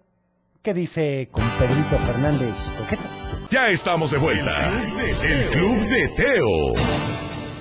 que 0.61 0.73
dice 0.73 1.27
con 1.31 1.43
Pedrito 1.57 1.97
Fernández 2.05 2.55
Coqueta. 2.77 3.09
Ya 3.49 3.67
estamos 3.67 4.11
de 4.11 4.17
vuelta. 4.17 4.81
El 5.23 5.49
Club 5.49 5.79
de 5.89 6.07
Teo. 6.15 6.73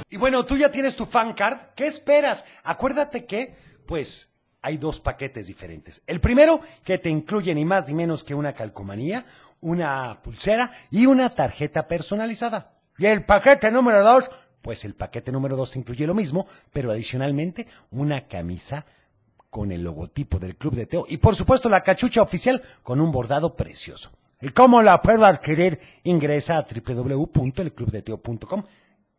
Y 0.09 0.17
bueno, 0.19 0.45
tú 0.45 0.57
ya 0.57 0.71
tienes 0.71 0.95
tu 0.95 1.05
fan 1.05 1.33
card. 1.33 1.59
¿Qué 1.75 1.89
esperas? 1.89 2.45
Acuérdate 2.63 3.25
que, 3.25 3.57
pues, 3.87 4.33
hay 4.63 4.77
dos 4.77 5.01
paquetes 5.01 5.49
diferentes. 5.49 6.01
El 6.07 6.21
primero, 6.21 6.61
que 6.85 6.99
te 6.99 7.11
incluye 7.11 7.53
ni 7.53 7.65
más 7.65 7.89
ni 7.89 7.95
menos 7.95 8.23
que 8.23 8.37
una 8.37 8.53
calcomanía, 8.53 9.27
una 9.61 10.21
pulsera 10.23 10.71
y 10.93 11.07
una 11.07 11.35
tarjeta 11.35 11.89
personalizada. 11.89 12.74
Y 12.99 13.07
el 13.07 13.25
paquete 13.25 13.71
número 13.71 14.03
dos, 14.03 14.31
pues 14.63 14.85
el 14.85 14.95
paquete 14.95 15.33
número 15.33 15.57
dos 15.57 15.75
incluye 15.77 16.07
lo 16.07 16.15
mismo, 16.15 16.47
pero 16.73 16.91
adicionalmente 16.91 17.67
una 17.91 18.27
camisa 18.27 18.87
con 19.51 19.73
el 19.73 19.83
logotipo 19.83 20.39
del 20.39 20.57
Club 20.57 20.75
de 20.75 20.87
Teo 20.87 21.07
y 21.09 21.19
por 21.19 21.37
supuesto 21.37 21.69
la 21.69 21.83
cachucha 21.83 22.23
oficial 22.23 22.63
con 22.83 23.01
un 23.01 23.13
bordado 23.13 23.55
precioso. 23.55 24.11
¿Y 24.41 24.49
cómo 24.51 24.83
la 24.83 25.01
puedo 25.01 25.25
adquirir? 25.25 25.81
Ingresa 26.03 26.59
a 26.59 26.67
www.elclubdeteo.com. 26.67 28.65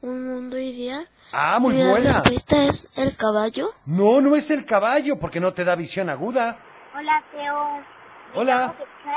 Un 0.00 0.26
Mundo 0.26 0.58
Ideal? 0.58 1.06
Ah, 1.32 1.58
muy 1.60 1.74
Y 1.74 1.78
la 1.82 1.90
buena. 1.90 2.12
respuesta 2.12 2.64
es 2.64 2.88
el 2.96 3.14
caballo. 3.16 3.68
No, 3.86 4.20
no 4.22 4.34
es 4.36 4.50
el 4.50 4.64
caballo 4.64 5.18
porque 5.18 5.38
no 5.40 5.52
te 5.52 5.64
da 5.64 5.76
visión 5.76 6.08
aguda. 6.08 6.58
Hola, 6.96 7.22
Teo. 7.30 7.84
Hola. 8.40 8.54
La 8.56 8.68
respuesta 8.68 9.10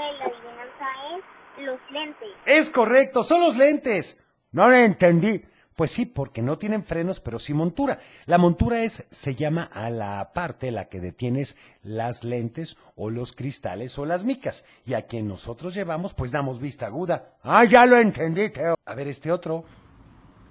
de 0.00 0.12
la 0.18 0.24
adivinanza 0.24 0.86
es 1.16 1.22
los 1.58 1.78
lentes. 1.90 2.28
Es 2.44 2.70
correcto, 2.70 3.22
son 3.22 3.40
los 3.40 3.56
lentes. 3.56 4.18
No 4.52 4.68
lo 4.68 4.74
entendí. 4.74 5.42
Pues 5.76 5.90
sí, 5.90 6.06
porque 6.06 6.40
no 6.40 6.56
tienen 6.56 6.84
frenos, 6.84 7.20
pero 7.20 7.38
sí 7.38 7.52
montura. 7.52 7.98
La 8.24 8.38
montura 8.38 8.82
es, 8.82 9.04
se 9.10 9.34
llama 9.34 9.64
a 9.64 9.90
la 9.90 10.32
parte 10.32 10.70
la 10.70 10.88
que 10.88 11.00
detienes 11.00 11.54
las 11.82 12.24
lentes 12.24 12.78
o 12.94 13.10
los 13.10 13.32
cristales 13.32 13.98
o 13.98 14.06
las 14.06 14.24
micas. 14.24 14.64
Y 14.86 14.94
a 14.94 15.02
quien 15.02 15.28
nosotros 15.28 15.74
llevamos, 15.74 16.14
pues 16.14 16.30
damos 16.30 16.60
vista 16.60 16.86
aguda. 16.86 17.34
Ah, 17.42 17.64
ya 17.64 17.84
lo 17.84 17.98
entendí, 17.98 18.48
Teo. 18.48 18.76
A 18.86 18.94
ver, 18.94 19.08
este 19.08 19.30
otro. 19.30 19.64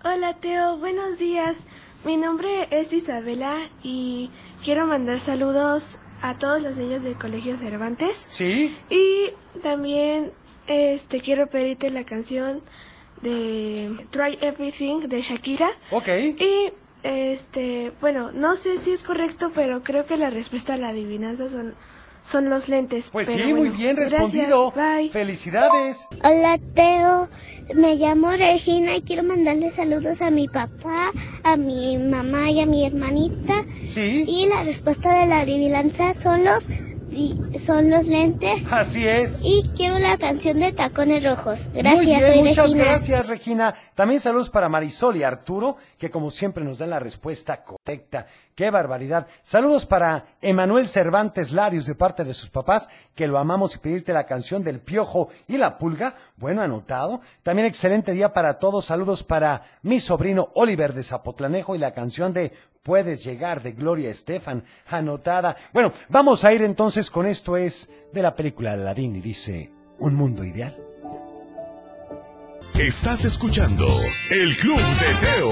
Hola 0.04 0.36
Teo, 0.40 0.78
buenos 0.78 1.18
días. 1.18 1.66
Mi 2.04 2.18
nombre 2.18 2.68
es 2.70 2.94
Isabela 2.94 3.72
y 3.82 4.30
quiero 4.64 4.86
mandar 4.86 5.20
saludos 5.20 5.98
a 6.22 6.38
todos 6.38 6.62
los 6.62 6.78
niños 6.78 7.02
del 7.02 7.18
Colegio 7.18 7.58
Cervantes. 7.58 8.28
¿Sí? 8.30 8.78
Y 8.92 9.34
también 9.64 10.32
este 10.68 11.22
quiero 11.22 11.48
pedirte 11.48 11.90
la 11.90 12.04
canción 12.04 12.62
de 13.22 14.06
Try 14.12 14.38
Everything 14.42 15.02
de 15.08 15.22
Shakira. 15.22 15.70
Ok. 15.92 16.08
Y 16.40 16.74
este, 17.04 17.92
bueno, 18.02 18.32
no 18.32 18.56
sé 18.56 18.80
si 18.80 18.92
es 18.92 19.04
correcto, 19.04 19.52
pero 19.54 19.84
creo 19.84 20.06
que 20.06 20.18
la 20.18 20.30
respuesta 20.30 20.74
a 20.74 20.78
la 20.78 20.90
adivinanza 20.90 21.50
son 21.50 21.76
son 22.26 22.50
los 22.50 22.68
lentes. 22.68 23.10
Pues 23.12 23.30
pero 23.32 23.46
sí, 23.46 23.54
muy 23.54 23.70
bien 23.70 23.96
gracias, 23.96 24.20
respondido. 24.20 24.72
bye. 24.72 25.10
Felicidades. 25.12 26.08
Hola 26.24 26.60
Teo, 26.74 27.30
me 27.76 27.96
llamo 27.96 28.32
Regina 28.32 28.96
y 28.96 29.04
quiero 29.04 29.22
mandarle 29.24 29.70
saludos 29.72 30.22
a 30.22 30.32
mi 30.32 30.48
papá, 30.48 31.12
a 31.44 31.56
mi 31.56 31.98
mamá 31.98 32.50
y 32.50 32.62
a 32.62 32.66
mi 32.66 32.86
hermanita. 32.86 33.64
Sí. 33.84 34.26
Y 34.28 34.48
la 34.48 34.64
respuesta 34.64 35.20
de 35.20 35.28
la 35.28 35.42
adivinanza 35.42 36.16
son 36.16 36.44
los 36.44 36.68
son 37.66 37.90
los 37.90 38.06
lentes. 38.06 38.64
Así 38.72 39.08
es. 39.08 39.40
Y 39.44 39.70
quiero 39.76 39.98
la 40.00 40.18
canción 40.18 40.60
de 40.60 40.72
Tacones 40.72 41.24
Rojos. 41.24 41.60
Gracias, 41.74 41.96
Muy 41.96 42.06
bien, 42.06 42.22
soy 42.22 42.38
muchas 42.44 42.66
Regina. 42.66 42.86
gracias, 42.86 43.28
Regina. 43.28 43.76
También 43.96 44.20
saludos 44.20 44.50
para 44.50 44.70
Marisol 44.70 45.16
y 45.18 45.24
Arturo, 45.24 45.78
que 45.98 46.10
como 46.10 46.32
siempre 46.32 46.64
nos 46.64 46.78
dan 46.78 46.90
la 46.90 47.00
respuesta 47.00 47.64
correcta. 47.64 48.28
¡Qué 48.56 48.70
barbaridad! 48.70 49.28
Saludos 49.44 49.86
para 49.86 50.26
Emanuel 50.42 50.88
Cervantes 50.88 51.52
Larios 51.52 51.86
de 51.86 51.96
parte 51.96 52.24
de 52.24 52.34
sus 52.34 52.50
papás, 52.50 52.88
que 53.14 53.28
lo 53.28 53.38
amamos 53.38 53.76
y 53.76 53.80
pedirte 53.80 54.14
la 54.14 54.26
canción 54.26 54.64
del 54.64 54.80
Piojo 54.80 55.30
y 55.48 55.58
la 55.58 55.78
Pulga. 55.78 56.16
Bueno, 56.38 56.62
anotado. 56.62 57.22
También 57.44 57.68
excelente 57.68 58.14
día 58.14 58.34
para 58.34 58.60
todos. 58.60 58.86
Saludos 58.86 59.24
para 59.24 59.64
mi 59.82 60.00
sobrino 60.00 60.50
Oliver 60.56 60.94
de 60.94 61.04
Zapotlanejo 61.04 61.76
y 61.76 61.80
la 61.80 61.94
canción 61.94 62.34
de 62.34 62.54
Puedes 62.86 63.24
llegar 63.24 63.64
de 63.64 63.72
Gloria 63.72 64.12
Estefan, 64.12 64.64
anotada. 64.86 65.58
Bueno, 65.74 65.92
vamos 66.08 66.46
a 66.46 66.54
ir 66.54 66.62
entonces 66.62 67.10
con 67.10 67.26
esto 67.26 67.58
es 67.58 67.90
de 68.14 68.22
la 68.22 68.36
película 68.36 68.74
Aladdin 68.74 69.16
y 69.16 69.22
dice, 69.22 69.72
un 69.98 70.14
mundo 70.14 70.44
ideal. 70.44 70.78
Estás 72.78 73.26
escuchando 73.26 73.88
El 74.30 74.56
Club 74.58 74.78
de 74.78 75.26
Teo. 75.26 75.52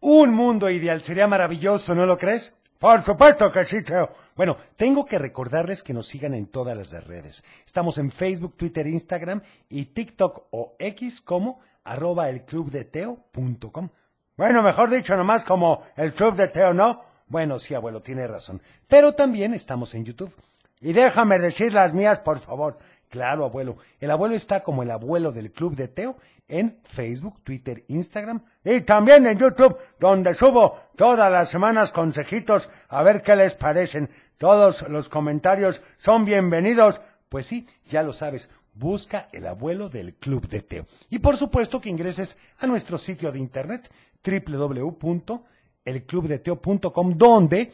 Un 0.00 0.32
mundo 0.32 0.70
ideal 0.70 1.02
sería 1.02 1.26
maravilloso, 1.26 1.94
¿no 1.94 2.06
lo 2.06 2.16
crees? 2.16 2.54
Por 2.78 3.04
supuesto 3.04 3.52
que 3.52 3.66
sí, 3.66 3.82
Teo. 3.82 4.10
Bueno, 4.34 4.56
tengo 4.76 5.04
que 5.04 5.18
recordarles 5.18 5.82
que 5.82 5.92
nos 5.92 6.06
sigan 6.06 6.32
en 6.32 6.46
todas 6.46 6.74
las 6.74 7.06
redes. 7.06 7.44
Estamos 7.66 7.98
en 7.98 8.10
Facebook, 8.10 8.56
Twitter, 8.56 8.86
Instagram 8.86 9.42
y 9.68 9.84
TikTok 9.84 10.46
o 10.50 10.76
X 10.78 11.20
como 11.20 11.60
arroba 11.84 12.30
elclubdeteo.com. 12.30 13.90
Bueno, 14.36 14.64
mejor 14.64 14.90
dicho, 14.90 15.16
nomás 15.16 15.44
como 15.44 15.84
el 15.96 16.12
Club 16.12 16.34
de 16.34 16.48
Teo, 16.48 16.74
¿no? 16.74 17.04
Bueno, 17.28 17.60
sí, 17.60 17.72
abuelo, 17.72 18.02
tiene 18.02 18.26
razón. 18.26 18.60
Pero 18.88 19.12
también 19.12 19.54
estamos 19.54 19.94
en 19.94 20.04
YouTube. 20.04 20.34
Y 20.80 20.92
déjame 20.92 21.38
decir 21.38 21.72
las 21.72 21.94
mías, 21.94 22.18
por 22.18 22.40
favor. 22.40 22.78
Claro, 23.08 23.44
abuelo. 23.44 23.76
El 24.00 24.10
abuelo 24.10 24.34
está 24.34 24.64
como 24.64 24.82
el 24.82 24.90
abuelo 24.90 25.30
del 25.30 25.52
Club 25.52 25.76
de 25.76 25.86
Teo 25.86 26.16
en 26.48 26.80
Facebook, 26.82 27.44
Twitter, 27.44 27.84
Instagram 27.86 28.42
y 28.64 28.80
también 28.80 29.24
en 29.28 29.38
YouTube, 29.38 29.78
donde 30.00 30.34
subo 30.34 30.80
todas 30.96 31.30
las 31.30 31.48
semanas 31.48 31.92
consejitos 31.92 32.68
a 32.88 33.04
ver 33.04 33.22
qué 33.22 33.36
les 33.36 33.54
parecen. 33.54 34.10
Todos 34.36 34.82
los 34.88 35.08
comentarios 35.08 35.80
son 35.98 36.24
bienvenidos. 36.24 37.00
Pues 37.28 37.46
sí, 37.46 37.68
ya 37.86 38.02
lo 38.02 38.12
sabes. 38.12 38.50
Busca 38.74 39.28
el 39.32 39.46
abuelo 39.46 39.88
del 39.88 40.14
Club 40.14 40.48
de 40.48 40.62
Teo. 40.62 40.84
Y 41.10 41.20
por 41.20 41.36
supuesto 41.36 41.80
que 41.80 41.88
ingreses 41.88 42.36
a 42.58 42.66
nuestro 42.66 42.98
sitio 42.98 43.30
de 43.30 43.38
internet 43.38 43.88
www.elclubdeteo.com 44.24 47.16
donde 47.16 47.70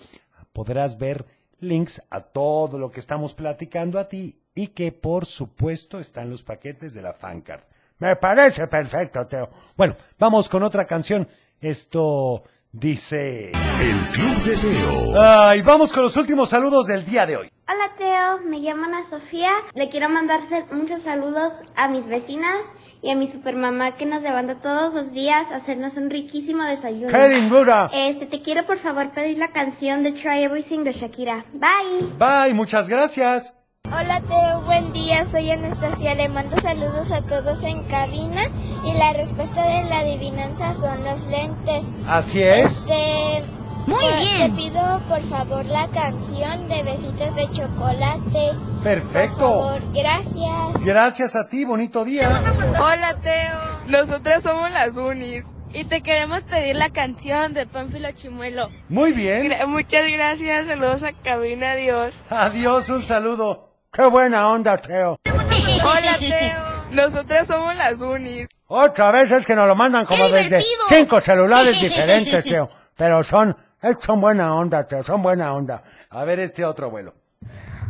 podrás 0.52 0.98
ver 0.98 1.24
links 1.60 2.02
a 2.10 2.20
todo 2.20 2.78
lo 2.78 2.90
que 2.90 3.00
estamos 3.00 3.34
platicando 3.34 3.98
a 3.98 4.08
ti 4.08 4.36
y 4.54 4.68
que 4.68 4.92
por 4.92 5.26
supuesto 5.26 6.00
están 6.00 6.30
los 6.30 6.42
paquetes 6.42 6.94
de 6.94 7.02
la 7.02 7.12
fancard. 7.12 7.62
Me 7.98 8.16
parece 8.16 8.66
perfecto, 8.66 9.26
Teo. 9.26 9.50
Bueno, 9.76 9.94
vamos 10.18 10.48
con 10.48 10.62
otra 10.62 10.86
canción. 10.86 11.28
Esto 11.60 12.44
dice... 12.72 13.50
El 13.50 13.98
Club 14.12 14.42
de 14.42 14.56
Teo. 14.56 15.20
Ay, 15.20 15.60
vamos 15.62 15.92
con 15.92 16.02
los 16.02 16.16
últimos 16.16 16.48
saludos 16.48 16.86
del 16.86 17.04
día 17.04 17.26
de 17.26 17.36
hoy. 17.36 17.50
Hola 17.72 17.92
Teo, 17.96 18.50
me 18.50 18.58
llamo 18.58 18.86
Ana 18.86 19.04
Sofía. 19.08 19.52
Le 19.74 19.88
quiero 19.88 20.08
mandar 20.08 20.40
muchos 20.72 21.02
saludos 21.02 21.52
a 21.76 21.86
mis 21.86 22.04
vecinas 22.06 22.56
y 23.00 23.10
a 23.10 23.14
mi 23.14 23.28
supermamá 23.28 23.96
que 23.96 24.06
nos 24.06 24.22
levanta 24.22 24.56
todos 24.56 24.92
los 24.92 25.12
días 25.12 25.52
a 25.52 25.56
hacernos 25.56 25.96
un 25.96 26.10
riquísimo 26.10 26.64
desayuno. 26.64 27.12
¡Qué 27.12 27.28
lindura! 27.28 27.88
Este, 27.92 28.26
te 28.26 28.42
quiero 28.42 28.66
por 28.66 28.78
favor 28.78 29.12
pedir 29.12 29.38
la 29.38 29.52
canción 29.52 30.02
de 30.02 30.10
Try 30.10 30.42
Everything 30.42 30.80
de 30.80 30.90
Shakira. 30.90 31.44
Bye. 31.52 32.08
Bye, 32.18 32.54
muchas 32.54 32.88
gracias. 32.88 33.54
Hola 33.84 34.20
Teo, 34.26 34.62
buen 34.62 34.92
día, 34.92 35.24
soy 35.24 35.50
Anastasia, 35.52 36.16
le 36.16 36.28
mando 36.28 36.58
saludos 36.58 37.12
a 37.12 37.22
todos 37.22 37.62
en 37.62 37.84
cabina 37.84 38.42
y 38.84 38.98
la 38.98 39.12
respuesta 39.12 39.64
de 39.64 39.88
la 39.88 40.00
adivinanza 40.00 40.74
son 40.74 41.04
los 41.04 41.24
lentes. 41.26 41.94
Así 42.08 42.42
es. 42.42 42.84
Este, 42.84 43.59
Muy 43.90 44.00
por- 44.04 44.16
bien. 44.18 44.54
Te 44.56 44.62
pido 44.62 45.00
por 45.08 45.20
favor 45.22 45.64
la 45.66 45.88
canción 45.88 46.68
de 46.68 46.82
besitos 46.82 47.34
de 47.34 47.50
chocolate. 47.50 48.50
Por 48.54 48.82
Perfecto. 48.82 49.36
favor, 49.38 49.82
gracias. 49.92 50.84
Gracias 50.84 51.36
a 51.36 51.48
ti, 51.48 51.64
bonito 51.64 52.04
día. 52.04 52.40
Hola 52.78 53.16
Teo, 53.20 53.80
nosotras 53.86 54.42
somos 54.42 54.70
las 54.70 54.94
Unis 54.96 55.44
y 55.72 55.84
te 55.84 56.02
queremos 56.02 56.40
pedir 56.42 56.76
la 56.76 56.90
canción 56.90 57.52
de 57.54 57.66
Pánfilo 57.66 58.10
Chimuelo. 58.12 58.68
Muy 58.88 59.12
bien. 59.12 59.48
Gra- 59.48 59.66
muchas 59.66 60.02
gracias, 60.12 60.66
saludos 60.66 61.02
a 61.02 61.12
cabina, 61.22 61.72
adiós. 61.72 62.14
Adiós, 62.30 62.88
un 62.88 63.02
saludo. 63.02 63.68
Qué 63.92 64.02
buena 64.06 64.48
onda, 64.50 64.76
Teo. 64.78 65.18
Hola 65.26 66.16
Teo, 66.18 66.60
nosotras 66.92 67.46
somos 67.48 67.74
las 67.76 67.98
Unis. 68.00 68.46
Otra 68.68 69.10
vez 69.10 69.30
es 69.32 69.44
que 69.44 69.56
nos 69.56 69.66
lo 69.66 69.74
mandan 69.74 70.06
como 70.06 70.26
¡Qué 70.26 70.32
desde 70.32 70.64
cinco 70.88 71.20
celulares 71.20 71.80
diferentes, 71.80 72.44
Teo. 72.44 72.70
Pero 72.96 73.22
son, 73.24 73.56
son 74.00 74.20
buena 74.20 74.54
onda, 74.54 74.86
Teo, 74.86 75.02
son 75.02 75.22
buena 75.22 75.52
onda. 75.54 75.82
A 76.10 76.24
ver 76.24 76.40
este 76.40 76.64
otro 76.64 76.86
abuelo. 76.86 77.14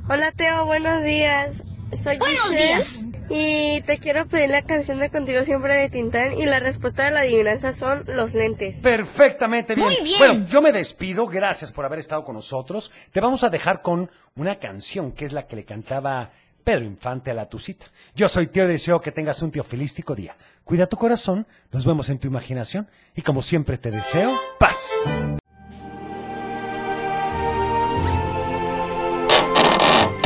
Hola 0.09 0.33
Teo, 0.33 0.67
buenos 0.67 1.03
días. 1.03 1.63
Soy 1.97 2.19
Buenos 2.19 2.43
Giselle 2.45 2.67
días. 2.67 3.05
y 3.31 3.81
te 3.81 3.99
quiero 3.99 4.25
pedir 4.27 4.51
la 4.51 4.63
canción 4.63 5.01
de 5.01 5.11
Contigo 5.11 5.43
Siempre 5.43 5.75
de 5.75 5.89
Tintán 5.89 6.35
y 6.35 6.47
la 6.47 6.61
respuesta 6.61 7.05
de 7.05 7.11
la 7.11 7.21
adivinanza 7.21 7.73
son 7.73 8.05
los 8.07 8.33
lentes. 8.35 8.81
Perfectamente 8.83 9.75
bien. 9.75 9.89
Muy 9.89 10.01
bien. 10.05 10.19
Bueno, 10.19 10.47
yo 10.47 10.63
me 10.63 10.71
despido. 10.71 11.27
Gracias 11.27 11.73
por 11.73 11.85
haber 11.85 11.99
estado 11.99 12.25
con 12.25 12.37
nosotros. 12.37 12.93
Te 13.11 13.21
vamos 13.21 13.43
a 13.43 13.51
dejar 13.51 13.83
con 13.83 14.09
una 14.37 14.61
canción 14.61 15.11
que 15.11 15.25
es 15.25 15.33
la 15.33 15.49
que 15.49 15.57
le 15.57 15.65
cantaba 15.65 16.31
Pedro 16.63 16.85
Infante 16.85 17.33
a 17.33 17.35
la 17.35 17.49
Tucita. 17.49 17.87
Yo 18.15 18.29
soy 18.29 18.47
Teo 18.47 18.67
y 18.67 18.69
deseo 18.69 19.01
que 19.01 19.11
tengas 19.11 19.43
un 19.43 19.51
teofilístico 19.51 20.15
día. 20.15 20.37
Cuida 20.63 20.87
tu 20.87 20.97
corazón, 20.97 21.45
nos 21.73 21.85
vemos 21.85 22.09
en 22.09 22.21
tu 22.21 22.29
imaginación 22.29 22.89
y 23.17 23.23
como 23.23 23.43
siempre 23.43 23.79
te 23.79 23.91
deseo 23.91 24.33
paz. 24.61 24.91